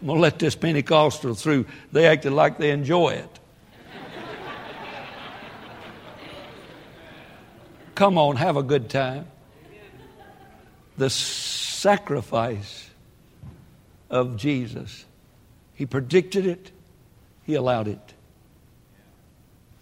[0.00, 1.66] I'm going to let this Pentecostal through.
[1.90, 3.38] They acted like they enjoy it.
[7.96, 9.26] Come on, have a good time
[10.98, 12.90] the sacrifice
[14.10, 15.04] of Jesus.
[15.74, 16.70] He predicted it,
[17.46, 18.14] He allowed it.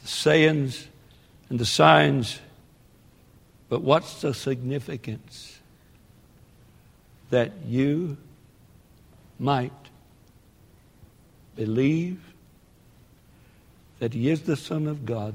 [0.03, 0.87] The sayings
[1.49, 2.39] and the signs,
[3.69, 5.57] but what's the significance?
[7.31, 8.17] that you
[9.39, 9.73] might
[11.55, 12.21] believe
[13.99, 15.35] that He is the Son of God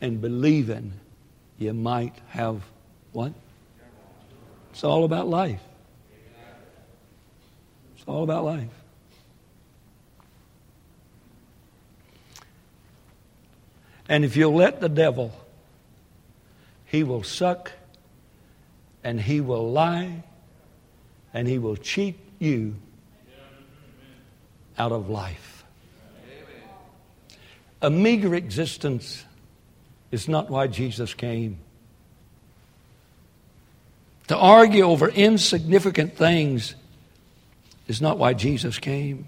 [0.00, 0.92] and believing
[1.58, 2.62] you might have
[3.12, 3.32] what?
[4.78, 5.60] It's all about life.
[7.96, 8.68] It's all about life.
[14.08, 15.32] And if you'll let the devil,
[16.84, 17.72] he will suck
[19.02, 20.22] and he will lie
[21.34, 22.76] and he will cheat you
[24.78, 25.64] out of life.
[27.82, 29.24] A meager existence
[30.12, 31.58] is not why Jesus came.
[34.28, 36.74] To argue over insignificant things
[37.86, 39.26] is not why Jesus came.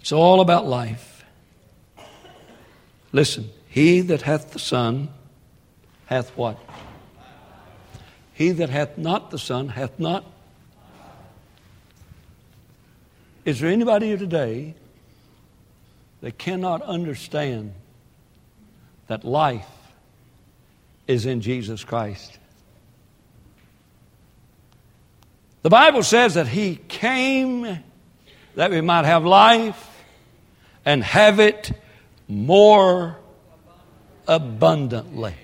[0.00, 1.24] It's all about life.
[3.12, 5.08] Listen, he that hath the Son
[6.06, 6.58] hath what?
[8.34, 10.24] He that hath not the Son hath not.
[13.44, 14.74] Is there anybody here today
[16.20, 17.72] that cannot understand
[19.08, 19.68] that life
[21.06, 22.38] is in Jesus Christ?
[25.64, 27.82] The Bible says that He came
[28.54, 30.04] that we might have life
[30.84, 31.72] and have it
[32.28, 33.16] more
[34.28, 35.34] abundantly.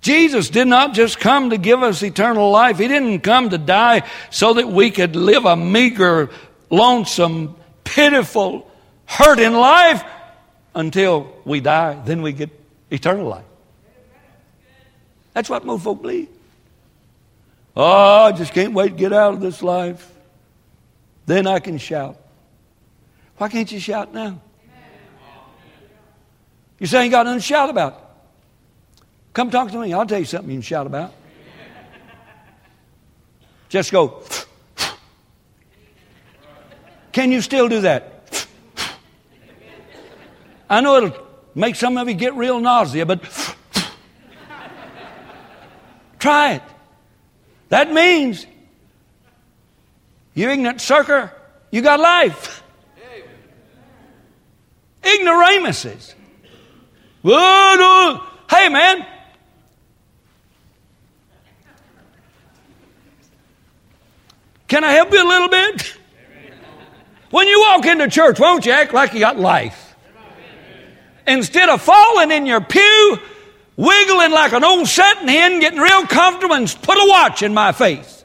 [0.00, 2.78] Jesus did not just come to give us eternal life.
[2.78, 6.30] He didn't come to die so that we could live a meager,
[6.68, 8.68] lonesome, pitiful,
[9.06, 10.02] hurting life
[10.74, 12.02] until we die.
[12.04, 12.50] Then we get
[12.90, 13.44] eternal life.
[15.32, 16.30] That's what most folk believe.
[17.80, 20.12] Oh, I just can't wait to get out of this life.
[21.26, 22.16] Then I can shout.
[23.36, 24.40] Why can't you shout now?
[26.80, 28.04] You say you got nothing to shout about.
[29.32, 29.92] Come talk to me.
[29.92, 31.12] I'll tell you something you can shout about.
[33.68, 34.24] Just go.
[37.12, 38.46] Can you still do that?
[40.68, 43.22] I know it'll make some of you get real nausea, but
[46.18, 46.62] try it.
[47.68, 48.46] That means,
[50.34, 51.32] you ignorant sucker,
[51.70, 52.62] you got life.
[55.02, 56.14] Ignoramuses.
[57.24, 59.06] Uh, hey, man.
[64.66, 65.94] Can I help you a little bit?
[67.30, 69.94] When you walk into church, won't you act like you got life?
[71.26, 73.18] Instead of falling in your pew
[73.78, 77.72] wiggling like an old setting hen, getting real comfortable, and put a watch in my
[77.72, 78.16] face.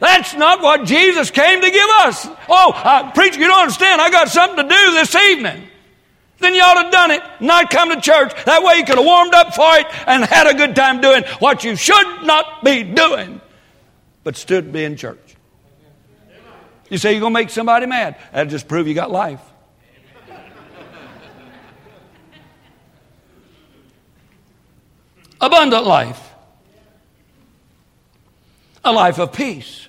[0.00, 2.26] That's not what Jesus came to give us.
[2.48, 4.00] Oh, uh, preacher, you don't understand.
[4.00, 5.64] I got something to do this evening.
[6.38, 8.32] Then you ought to have done it, not come to church.
[8.44, 11.24] That way you could have warmed up for it and had a good time doing
[11.40, 13.40] what you should not be doing,
[14.22, 15.34] but stood be in church.
[16.88, 18.16] You say you're going to make somebody mad.
[18.32, 19.40] That'll just prove you got life.
[25.40, 26.34] Abundant life,
[28.84, 29.88] a life of peace.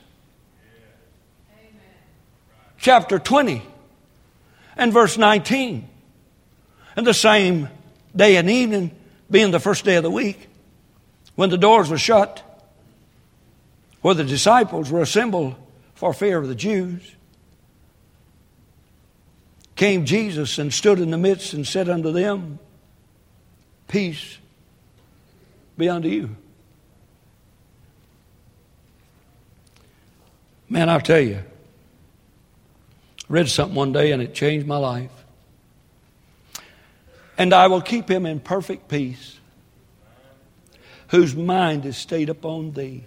[2.77, 3.61] Chapter 20
[4.77, 5.87] and verse 19.
[6.95, 7.69] And the same
[8.15, 8.91] day and evening,
[9.29, 10.47] being the first day of the week,
[11.35, 12.43] when the doors were shut,
[14.01, 15.55] where the disciples were assembled
[15.93, 17.15] for fear of the Jews,
[19.75, 22.59] came Jesus and stood in the midst and said unto them,
[23.87, 24.37] Peace
[25.79, 26.35] be unto you.
[30.67, 31.41] Man, I'll tell you, I
[33.27, 35.11] read something one day and it changed my life.
[37.37, 39.39] And I will keep him in perfect peace,
[41.07, 43.05] whose mind is stayed upon thee.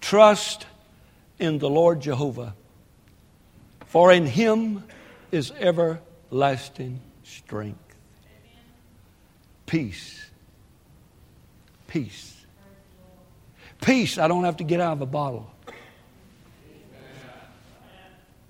[0.00, 0.66] Trust
[1.38, 2.54] in the Lord Jehovah,
[3.86, 4.84] for in him
[5.32, 7.78] is everlasting strength.
[9.64, 10.29] Peace
[11.90, 12.46] Peace.
[13.80, 15.50] Peace I don't have to get out of a bottle.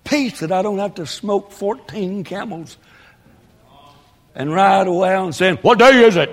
[0.03, 2.77] Peace that I don't have to smoke 14 camels
[4.35, 6.29] and ride around saying, What day is it?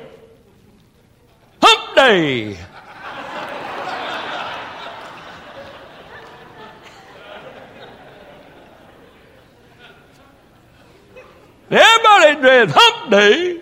[1.63, 2.59] Hump day.
[11.71, 13.58] Everybody dreads hump day.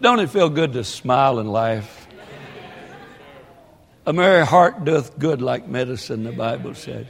[0.00, 2.08] Don't it feel good to smile and laugh?
[4.06, 7.06] A merry heart doth good like medicine, the Bible says.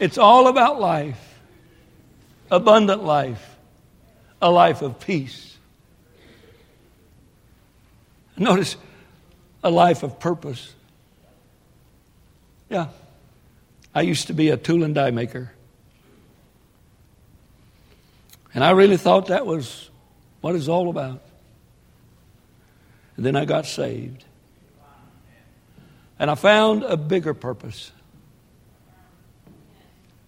[0.00, 1.38] It's all about life,
[2.50, 3.56] abundant life,
[4.40, 5.56] a life of peace.
[8.36, 8.76] Notice
[9.62, 10.74] a life of purpose.
[12.68, 12.88] Yeah.
[13.94, 15.52] I used to be a tool and die maker.
[18.54, 19.90] And I really thought that was
[20.44, 21.22] what it's all about.
[23.16, 24.26] And then I got saved.
[26.18, 27.90] And I found a bigger purpose,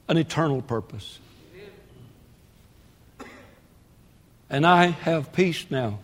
[0.09, 1.19] an eternal purpose.
[4.49, 5.99] And I have peace now.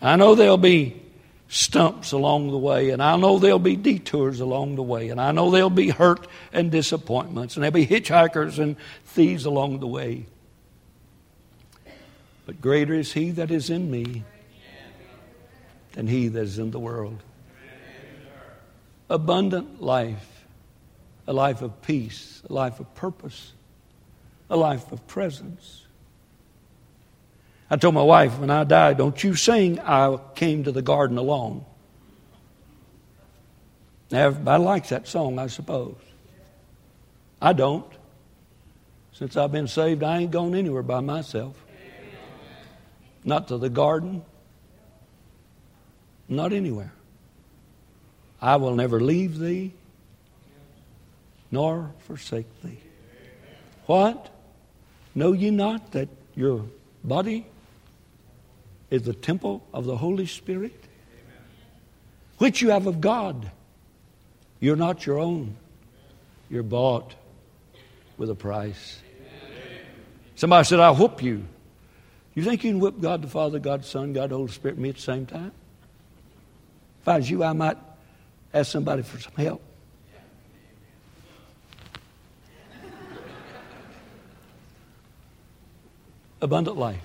[0.00, 1.02] I know there'll be
[1.48, 5.32] stumps along the way, and I know there'll be detours along the way, and I
[5.32, 10.26] know there'll be hurt and disappointments, and there'll be hitchhikers and thieves along the way.
[12.46, 14.24] But greater is He that is in me
[15.92, 17.22] than He that is in the world.
[19.10, 20.44] Abundant life,
[21.26, 23.52] a life of peace, a life of purpose,
[24.48, 25.82] a life of presence.
[27.68, 31.18] I told my wife when I died, don't you sing, I came to the garden
[31.18, 31.64] alone.
[34.12, 35.96] Everybody likes that song, I suppose.
[37.42, 37.90] I don't.
[39.12, 41.65] Since I've been saved, I ain't gone anywhere by myself.
[43.26, 44.22] Not to the garden,
[46.28, 46.92] not anywhere.
[48.40, 49.74] I will never leave thee
[51.50, 52.78] nor forsake thee.
[53.86, 54.30] What?
[55.14, 56.66] Know ye not that your
[57.02, 57.46] body
[58.90, 60.84] is the temple of the Holy Spirit,
[62.38, 63.50] which you have of God.
[64.60, 65.56] You're not your own,
[66.48, 67.14] you're bought
[68.18, 69.00] with a price.
[70.36, 71.44] Somebody said, I'll whoop you.
[72.36, 74.76] You think you can whip God the Father, God the Son, God the Holy Spirit,
[74.76, 75.52] me at the same time?
[77.00, 77.78] If I was you, I might
[78.52, 79.62] ask somebody for some help.
[86.42, 87.00] Abundant life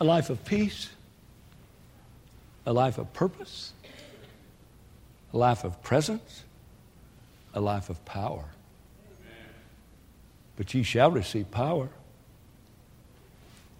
[0.00, 0.90] a life of peace,
[2.66, 3.72] a life of purpose,
[5.32, 6.42] a life of presence,
[7.54, 8.44] a life of power.
[10.56, 11.88] But ye shall receive power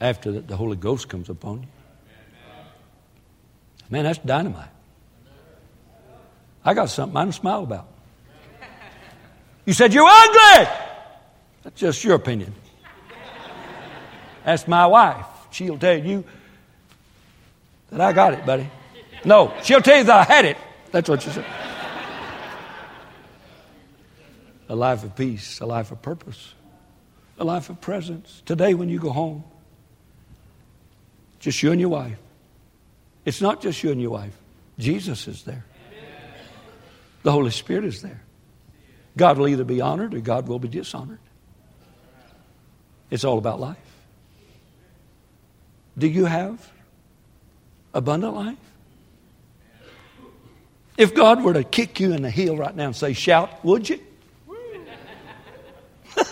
[0.00, 1.68] after the Holy Ghost comes upon you.
[3.88, 4.68] Man, that's dynamite.
[6.64, 7.88] I got something I can smile about.
[9.64, 10.68] You said you're ugly.
[11.62, 12.54] That's just your opinion.
[14.44, 15.26] That's my wife.
[15.50, 16.24] She'll tell you
[17.90, 18.68] that I got it, buddy.
[19.24, 20.56] No, she'll tell you that I had it.
[20.92, 21.44] That's what she said.
[24.68, 26.54] a life of peace, a life of purpose,
[27.38, 28.42] a life of presence.
[28.44, 29.44] Today, when you go home,
[31.40, 32.18] just you and your wife.
[33.24, 34.36] It's not just you and your wife,
[34.78, 35.64] Jesus is there.
[37.22, 38.22] The Holy Spirit is there.
[39.16, 41.18] God will either be honored or God will be dishonored.
[43.10, 43.76] It's all about life.
[45.98, 46.70] Do you have
[47.94, 48.58] abundant life?
[50.96, 53.88] If God were to kick you in the heel right now and say, shout, would
[53.88, 54.00] you?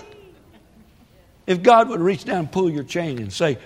[1.46, 3.58] if God would reach down and pull your chain and say,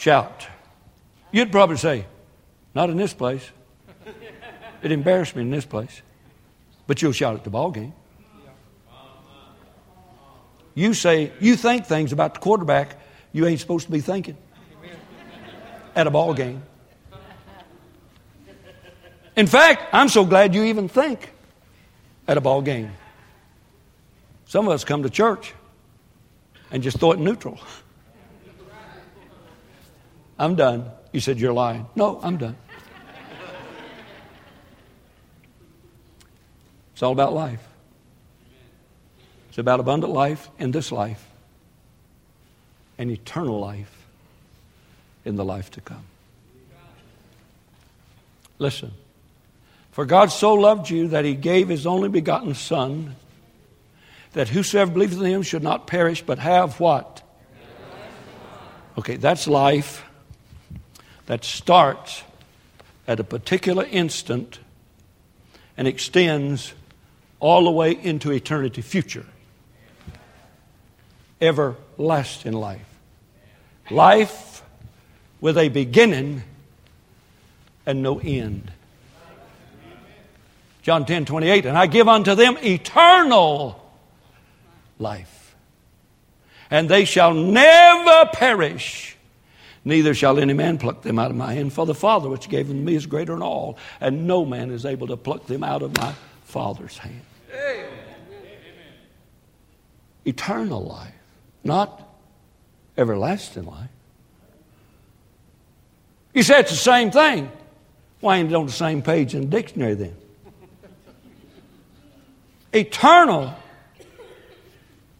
[0.00, 0.46] shout,
[1.30, 2.06] you'd probably say,
[2.74, 3.48] not in this place.
[4.82, 6.00] It embarrassed me in this place.
[6.86, 7.92] But you'll shout at the ball game.
[10.74, 12.98] You say, you think things about the quarterback
[13.32, 14.36] you ain't supposed to be thinking
[15.94, 16.62] at a ball game.
[19.36, 21.30] In fact, I'm so glad you even think
[22.26, 22.90] at a ball game.
[24.46, 25.54] Some of us come to church
[26.70, 27.60] and just throw it neutral.
[30.40, 30.90] I'm done.
[31.12, 31.86] You said you're lying.
[31.94, 32.56] No, I'm done.
[36.94, 37.62] It's all about life.
[39.50, 41.28] It's about abundant life in this life
[42.96, 43.94] and eternal life
[45.26, 46.04] in the life to come.
[48.58, 48.92] Listen.
[49.92, 53.14] For God so loved you that he gave his only begotten Son,
[54.32, 57.22] that whosoever believes in him should not perish, but have what?
[58.96, 60.06] Okay, that's life
[61.30, 62.24] that starts
[63.06, 64.58] at a particular instant
[65.76, 66.74] and extends
[67.38, 69.24] all the way into eternity future.
[71.40, 72.98] Everlasting life.
[73.92, 74.64] Life
[75.40, 76.42] with a beginning
[77.86, 78.72] and no end.
[80.82, 83.88] John 10 28, and I give unto them eternal
[84.98, 85.54] life,
[86.72, 89.16] and they shall never perish,
[89.84, 91.72] neither shall any man pluck them out of my hand.
[91.72, 94.70] For the Father which gave them to me is greater than all, and no man
[94.70, 96.14] is able to pluck them out of my
[96.44, 97.22] Father's hand.
[97.52, 97.88] Amen.
[100.24, 101.14] eternal life,
[101.64, 102.02] not
[102.96, 103.88] everlasting life.
[106.34, 107.50] You say it's the same thing.
[108.20, 110.16] Why ain't it on the same page in the dictionary then?
[112.72, 113.54] Eternal,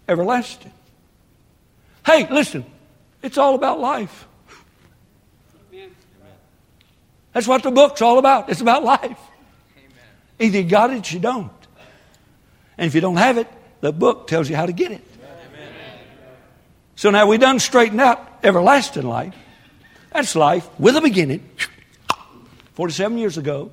[0.08, 0.72] everlasting.
[2.06, 2.64] Hey, listen,
[3.22, 4.26] it's all about life.
[7.32, 8.48] That's what the book's all about.
[8.50, 9.18] It's about life.
[10.38, 11.52] Either you got it or you don't.
[12.76, 13.46] And if you don't have it,
[13.80, 15.04] the book tells you how to get it.
[16.96, 19.34] So now we done straightened out everlasting life.
[20.12, 21.48] That's life with a beginning.
[22.74, 23.70] 47 years ago,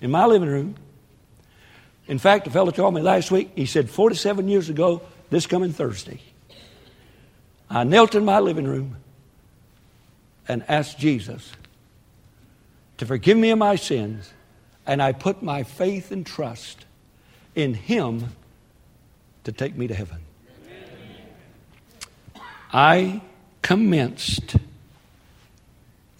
[0.00, 0.76] in my living room.
[2.06, 5.72] In fact, a fellow told me last week, he said, 47 years ago, this coming
[5.72, 6.20] Thursday,
[7.68, 8.96] I knelt in my living room
[10.48, 11.52] and asked Jesus
[13.00, 14.30] to forgive me of my sins,
[14.86, 16.84] and I put my faith and trust
[17.54, 18.26] in Him
[19.44, 20.18] to take me to heaven.
[22.70, 23.22] I
[23.62, 24.54] commenced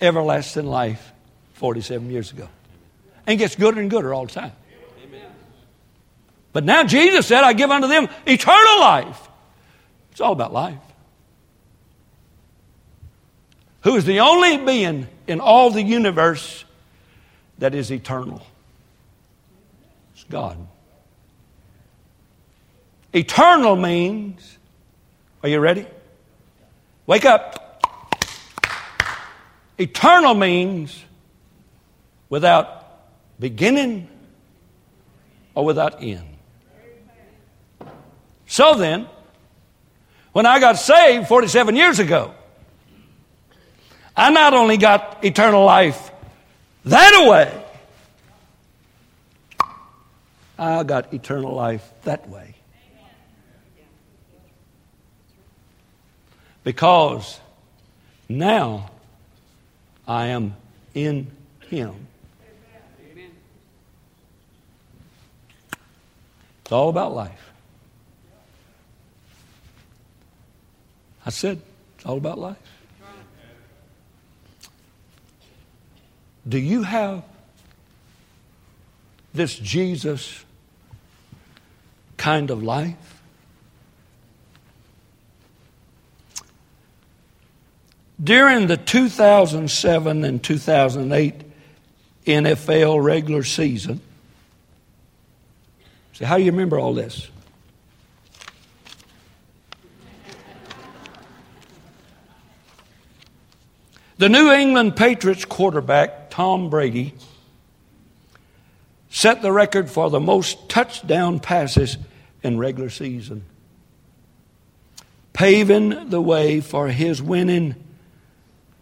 [0.00, 1.12] everlasting life
[1.52, 2.48] 47 years ago.
[3.26, 4.52] And gets gooder and gooder all the time.
[6.54, 9.28] But now Jesus said, I give unto them eternal life.
[10.12, 10.78] It's all about life.
[13.82, 16.64] Who is the only being in all the universe
[17.60, 18.42] that is eternal?
[20.14, 20.56] It's God.
[23.12, 24.58] Eternal means,
[25.42, 25.86] are you ready?
[27.06, 27.84] Wake up.
[29.78, 31.04] Eternal means
[32.28, 32.86] without
[33.38, 34.08] beginning
[35.54, 36.26] or without end.
[38.46, 39.06] So then,
[40.32, 42.34] when I got saved 47 years ago,
[44.16, 46.10] I not only got eternal life
[46.84, 47.64] that way,
[50.58, 52.54] I got eternal life that way.
[56.62, 57.40] Because
[58.28, 58.90] now
[60.06, 60.54] I am
[60.94, 61.30] in
[61.68, 62.06] Him.
[66.62, 67.50] It's all about life.
[71.26, 71.60] I said,
[71.96, 72.56] it's all about life.
[76.48, 77.22] Do you have
[79.32, 80.44] this Jesus
[82.16, 83.22] kind of life?
[88.22, 91.34] During the 2007 and 2008
[92.26, 94.00] NFL regular season,
[96.20, 97.30] See, how do you remember all this?
[104.18, 107.12] The New England Patriots quarterback, Tom Brady,
[109.10, 111.98] set the record for the most touchdown passes
[112.42, 113.44] in regular season,
[115.34, 117.74] paving the way for his winning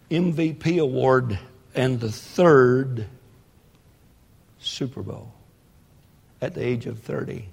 [0.08, 1.40] MVP award
[1.74, 3.06] and the third
[4.60, 5.32] Super Bowl
[6.40, 7.48] at the age of 30.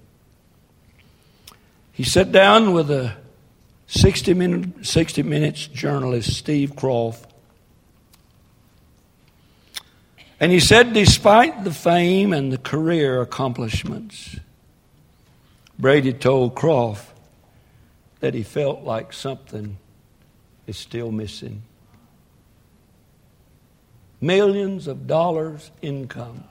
[1.93, 3.17] He sat down with a
[3.87, 7.25] 60, minute, 60 Minutes journalist, Steve Kroft,
[10.45, 14.39] and he said, despite the fame and the career accomplishments,
[15.79, 17.07] Brady told Kroft
[18.19, 19.77] that he felt like something
[20.67, 21.63] is still missing.
[24.21, 26.43] Millions of dollars income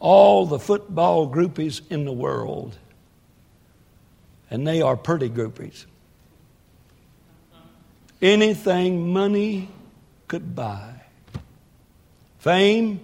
[0.00, 2.74] all the football groupies in the world.
[4.50, 5.84] And they are pretty groupies.
[8.22, 9.68] Anything money
[10.26, 10.91] could buy.
[12.42, 12.98] Fame,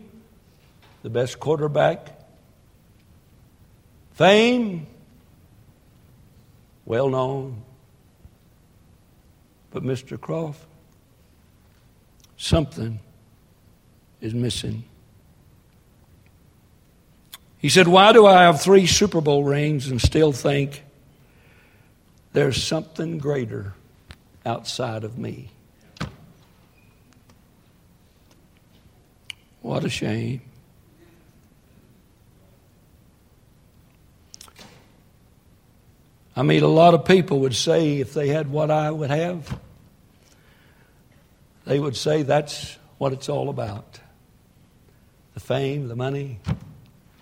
[1.05, 2.09] the best quarterback.
[4.15, 4.89] Fame,
[6.85, 7.63] well known.
[9.71, 10.19] But Mr.
[10.19, 10.57] Kroft,
[12.37, 12.99] something
[14.21, 14.83] is missing.
[17.59, 20.83] He said, Why do I have three Super Bowl rings and still think
[22.33, 23.75] there's something greater
[24.45, 25.51] outside of me?
[29.69, 30.41] What a shame.
[36.35, 39.61] I mean, a lot of people would say if they had what I would have,
[41.67, 44.01] they would say that's what it's all about
[45.35, 46.41] the fame, the money,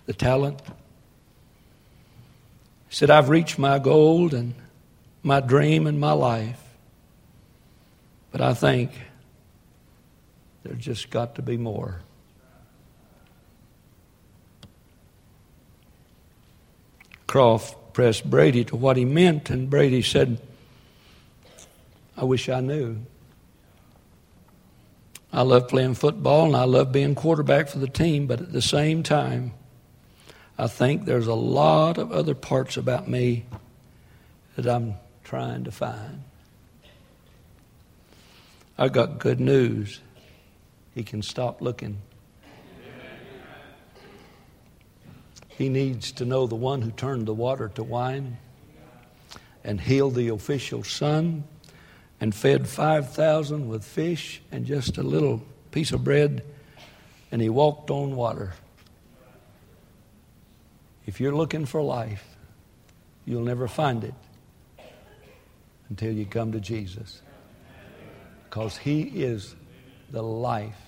[0.05, 0.61] the talent.
[2.87, 4.55] He said, I've reached my goal and
[5.21, 6.63] my dream and my life.
[8.31, 8.91] But I think
[10.63, 11.99] there's just got to be more.
[17.27, 20.39] Kroft pressed Brady to what he meant, and Brady said,
[22.15, 22.97] I wish I knew.
[25.31, 28.61] I love playing football and I love being quarterback for the team, but at the
[28.61, 29.53] same time,
[30.57, 33.45] I think there's a lot of other parts about me
[34.55, 36.23] that I'm trying to find.
[38.77, 39.99] I've got good news.
[40.95, 42.01] He can stop looking.
[45.57, 48.37] He needs to know the one who turned the water to wine
[49.63, 51.45] and healed the official's son
[52.21, 55.41] and fed 5,000 with fish and just a little
[55.71, 56.43] piece of bread,
[57.31, 58.53] and he walked on water.
[61.07, 62.23] If you're looking for life,
[63.25, 64.13] you'll never find it
[65.89, 67.23] until you come to Jesus.
[68.43, 69.55] Because he is
[70.11, 70.86] the life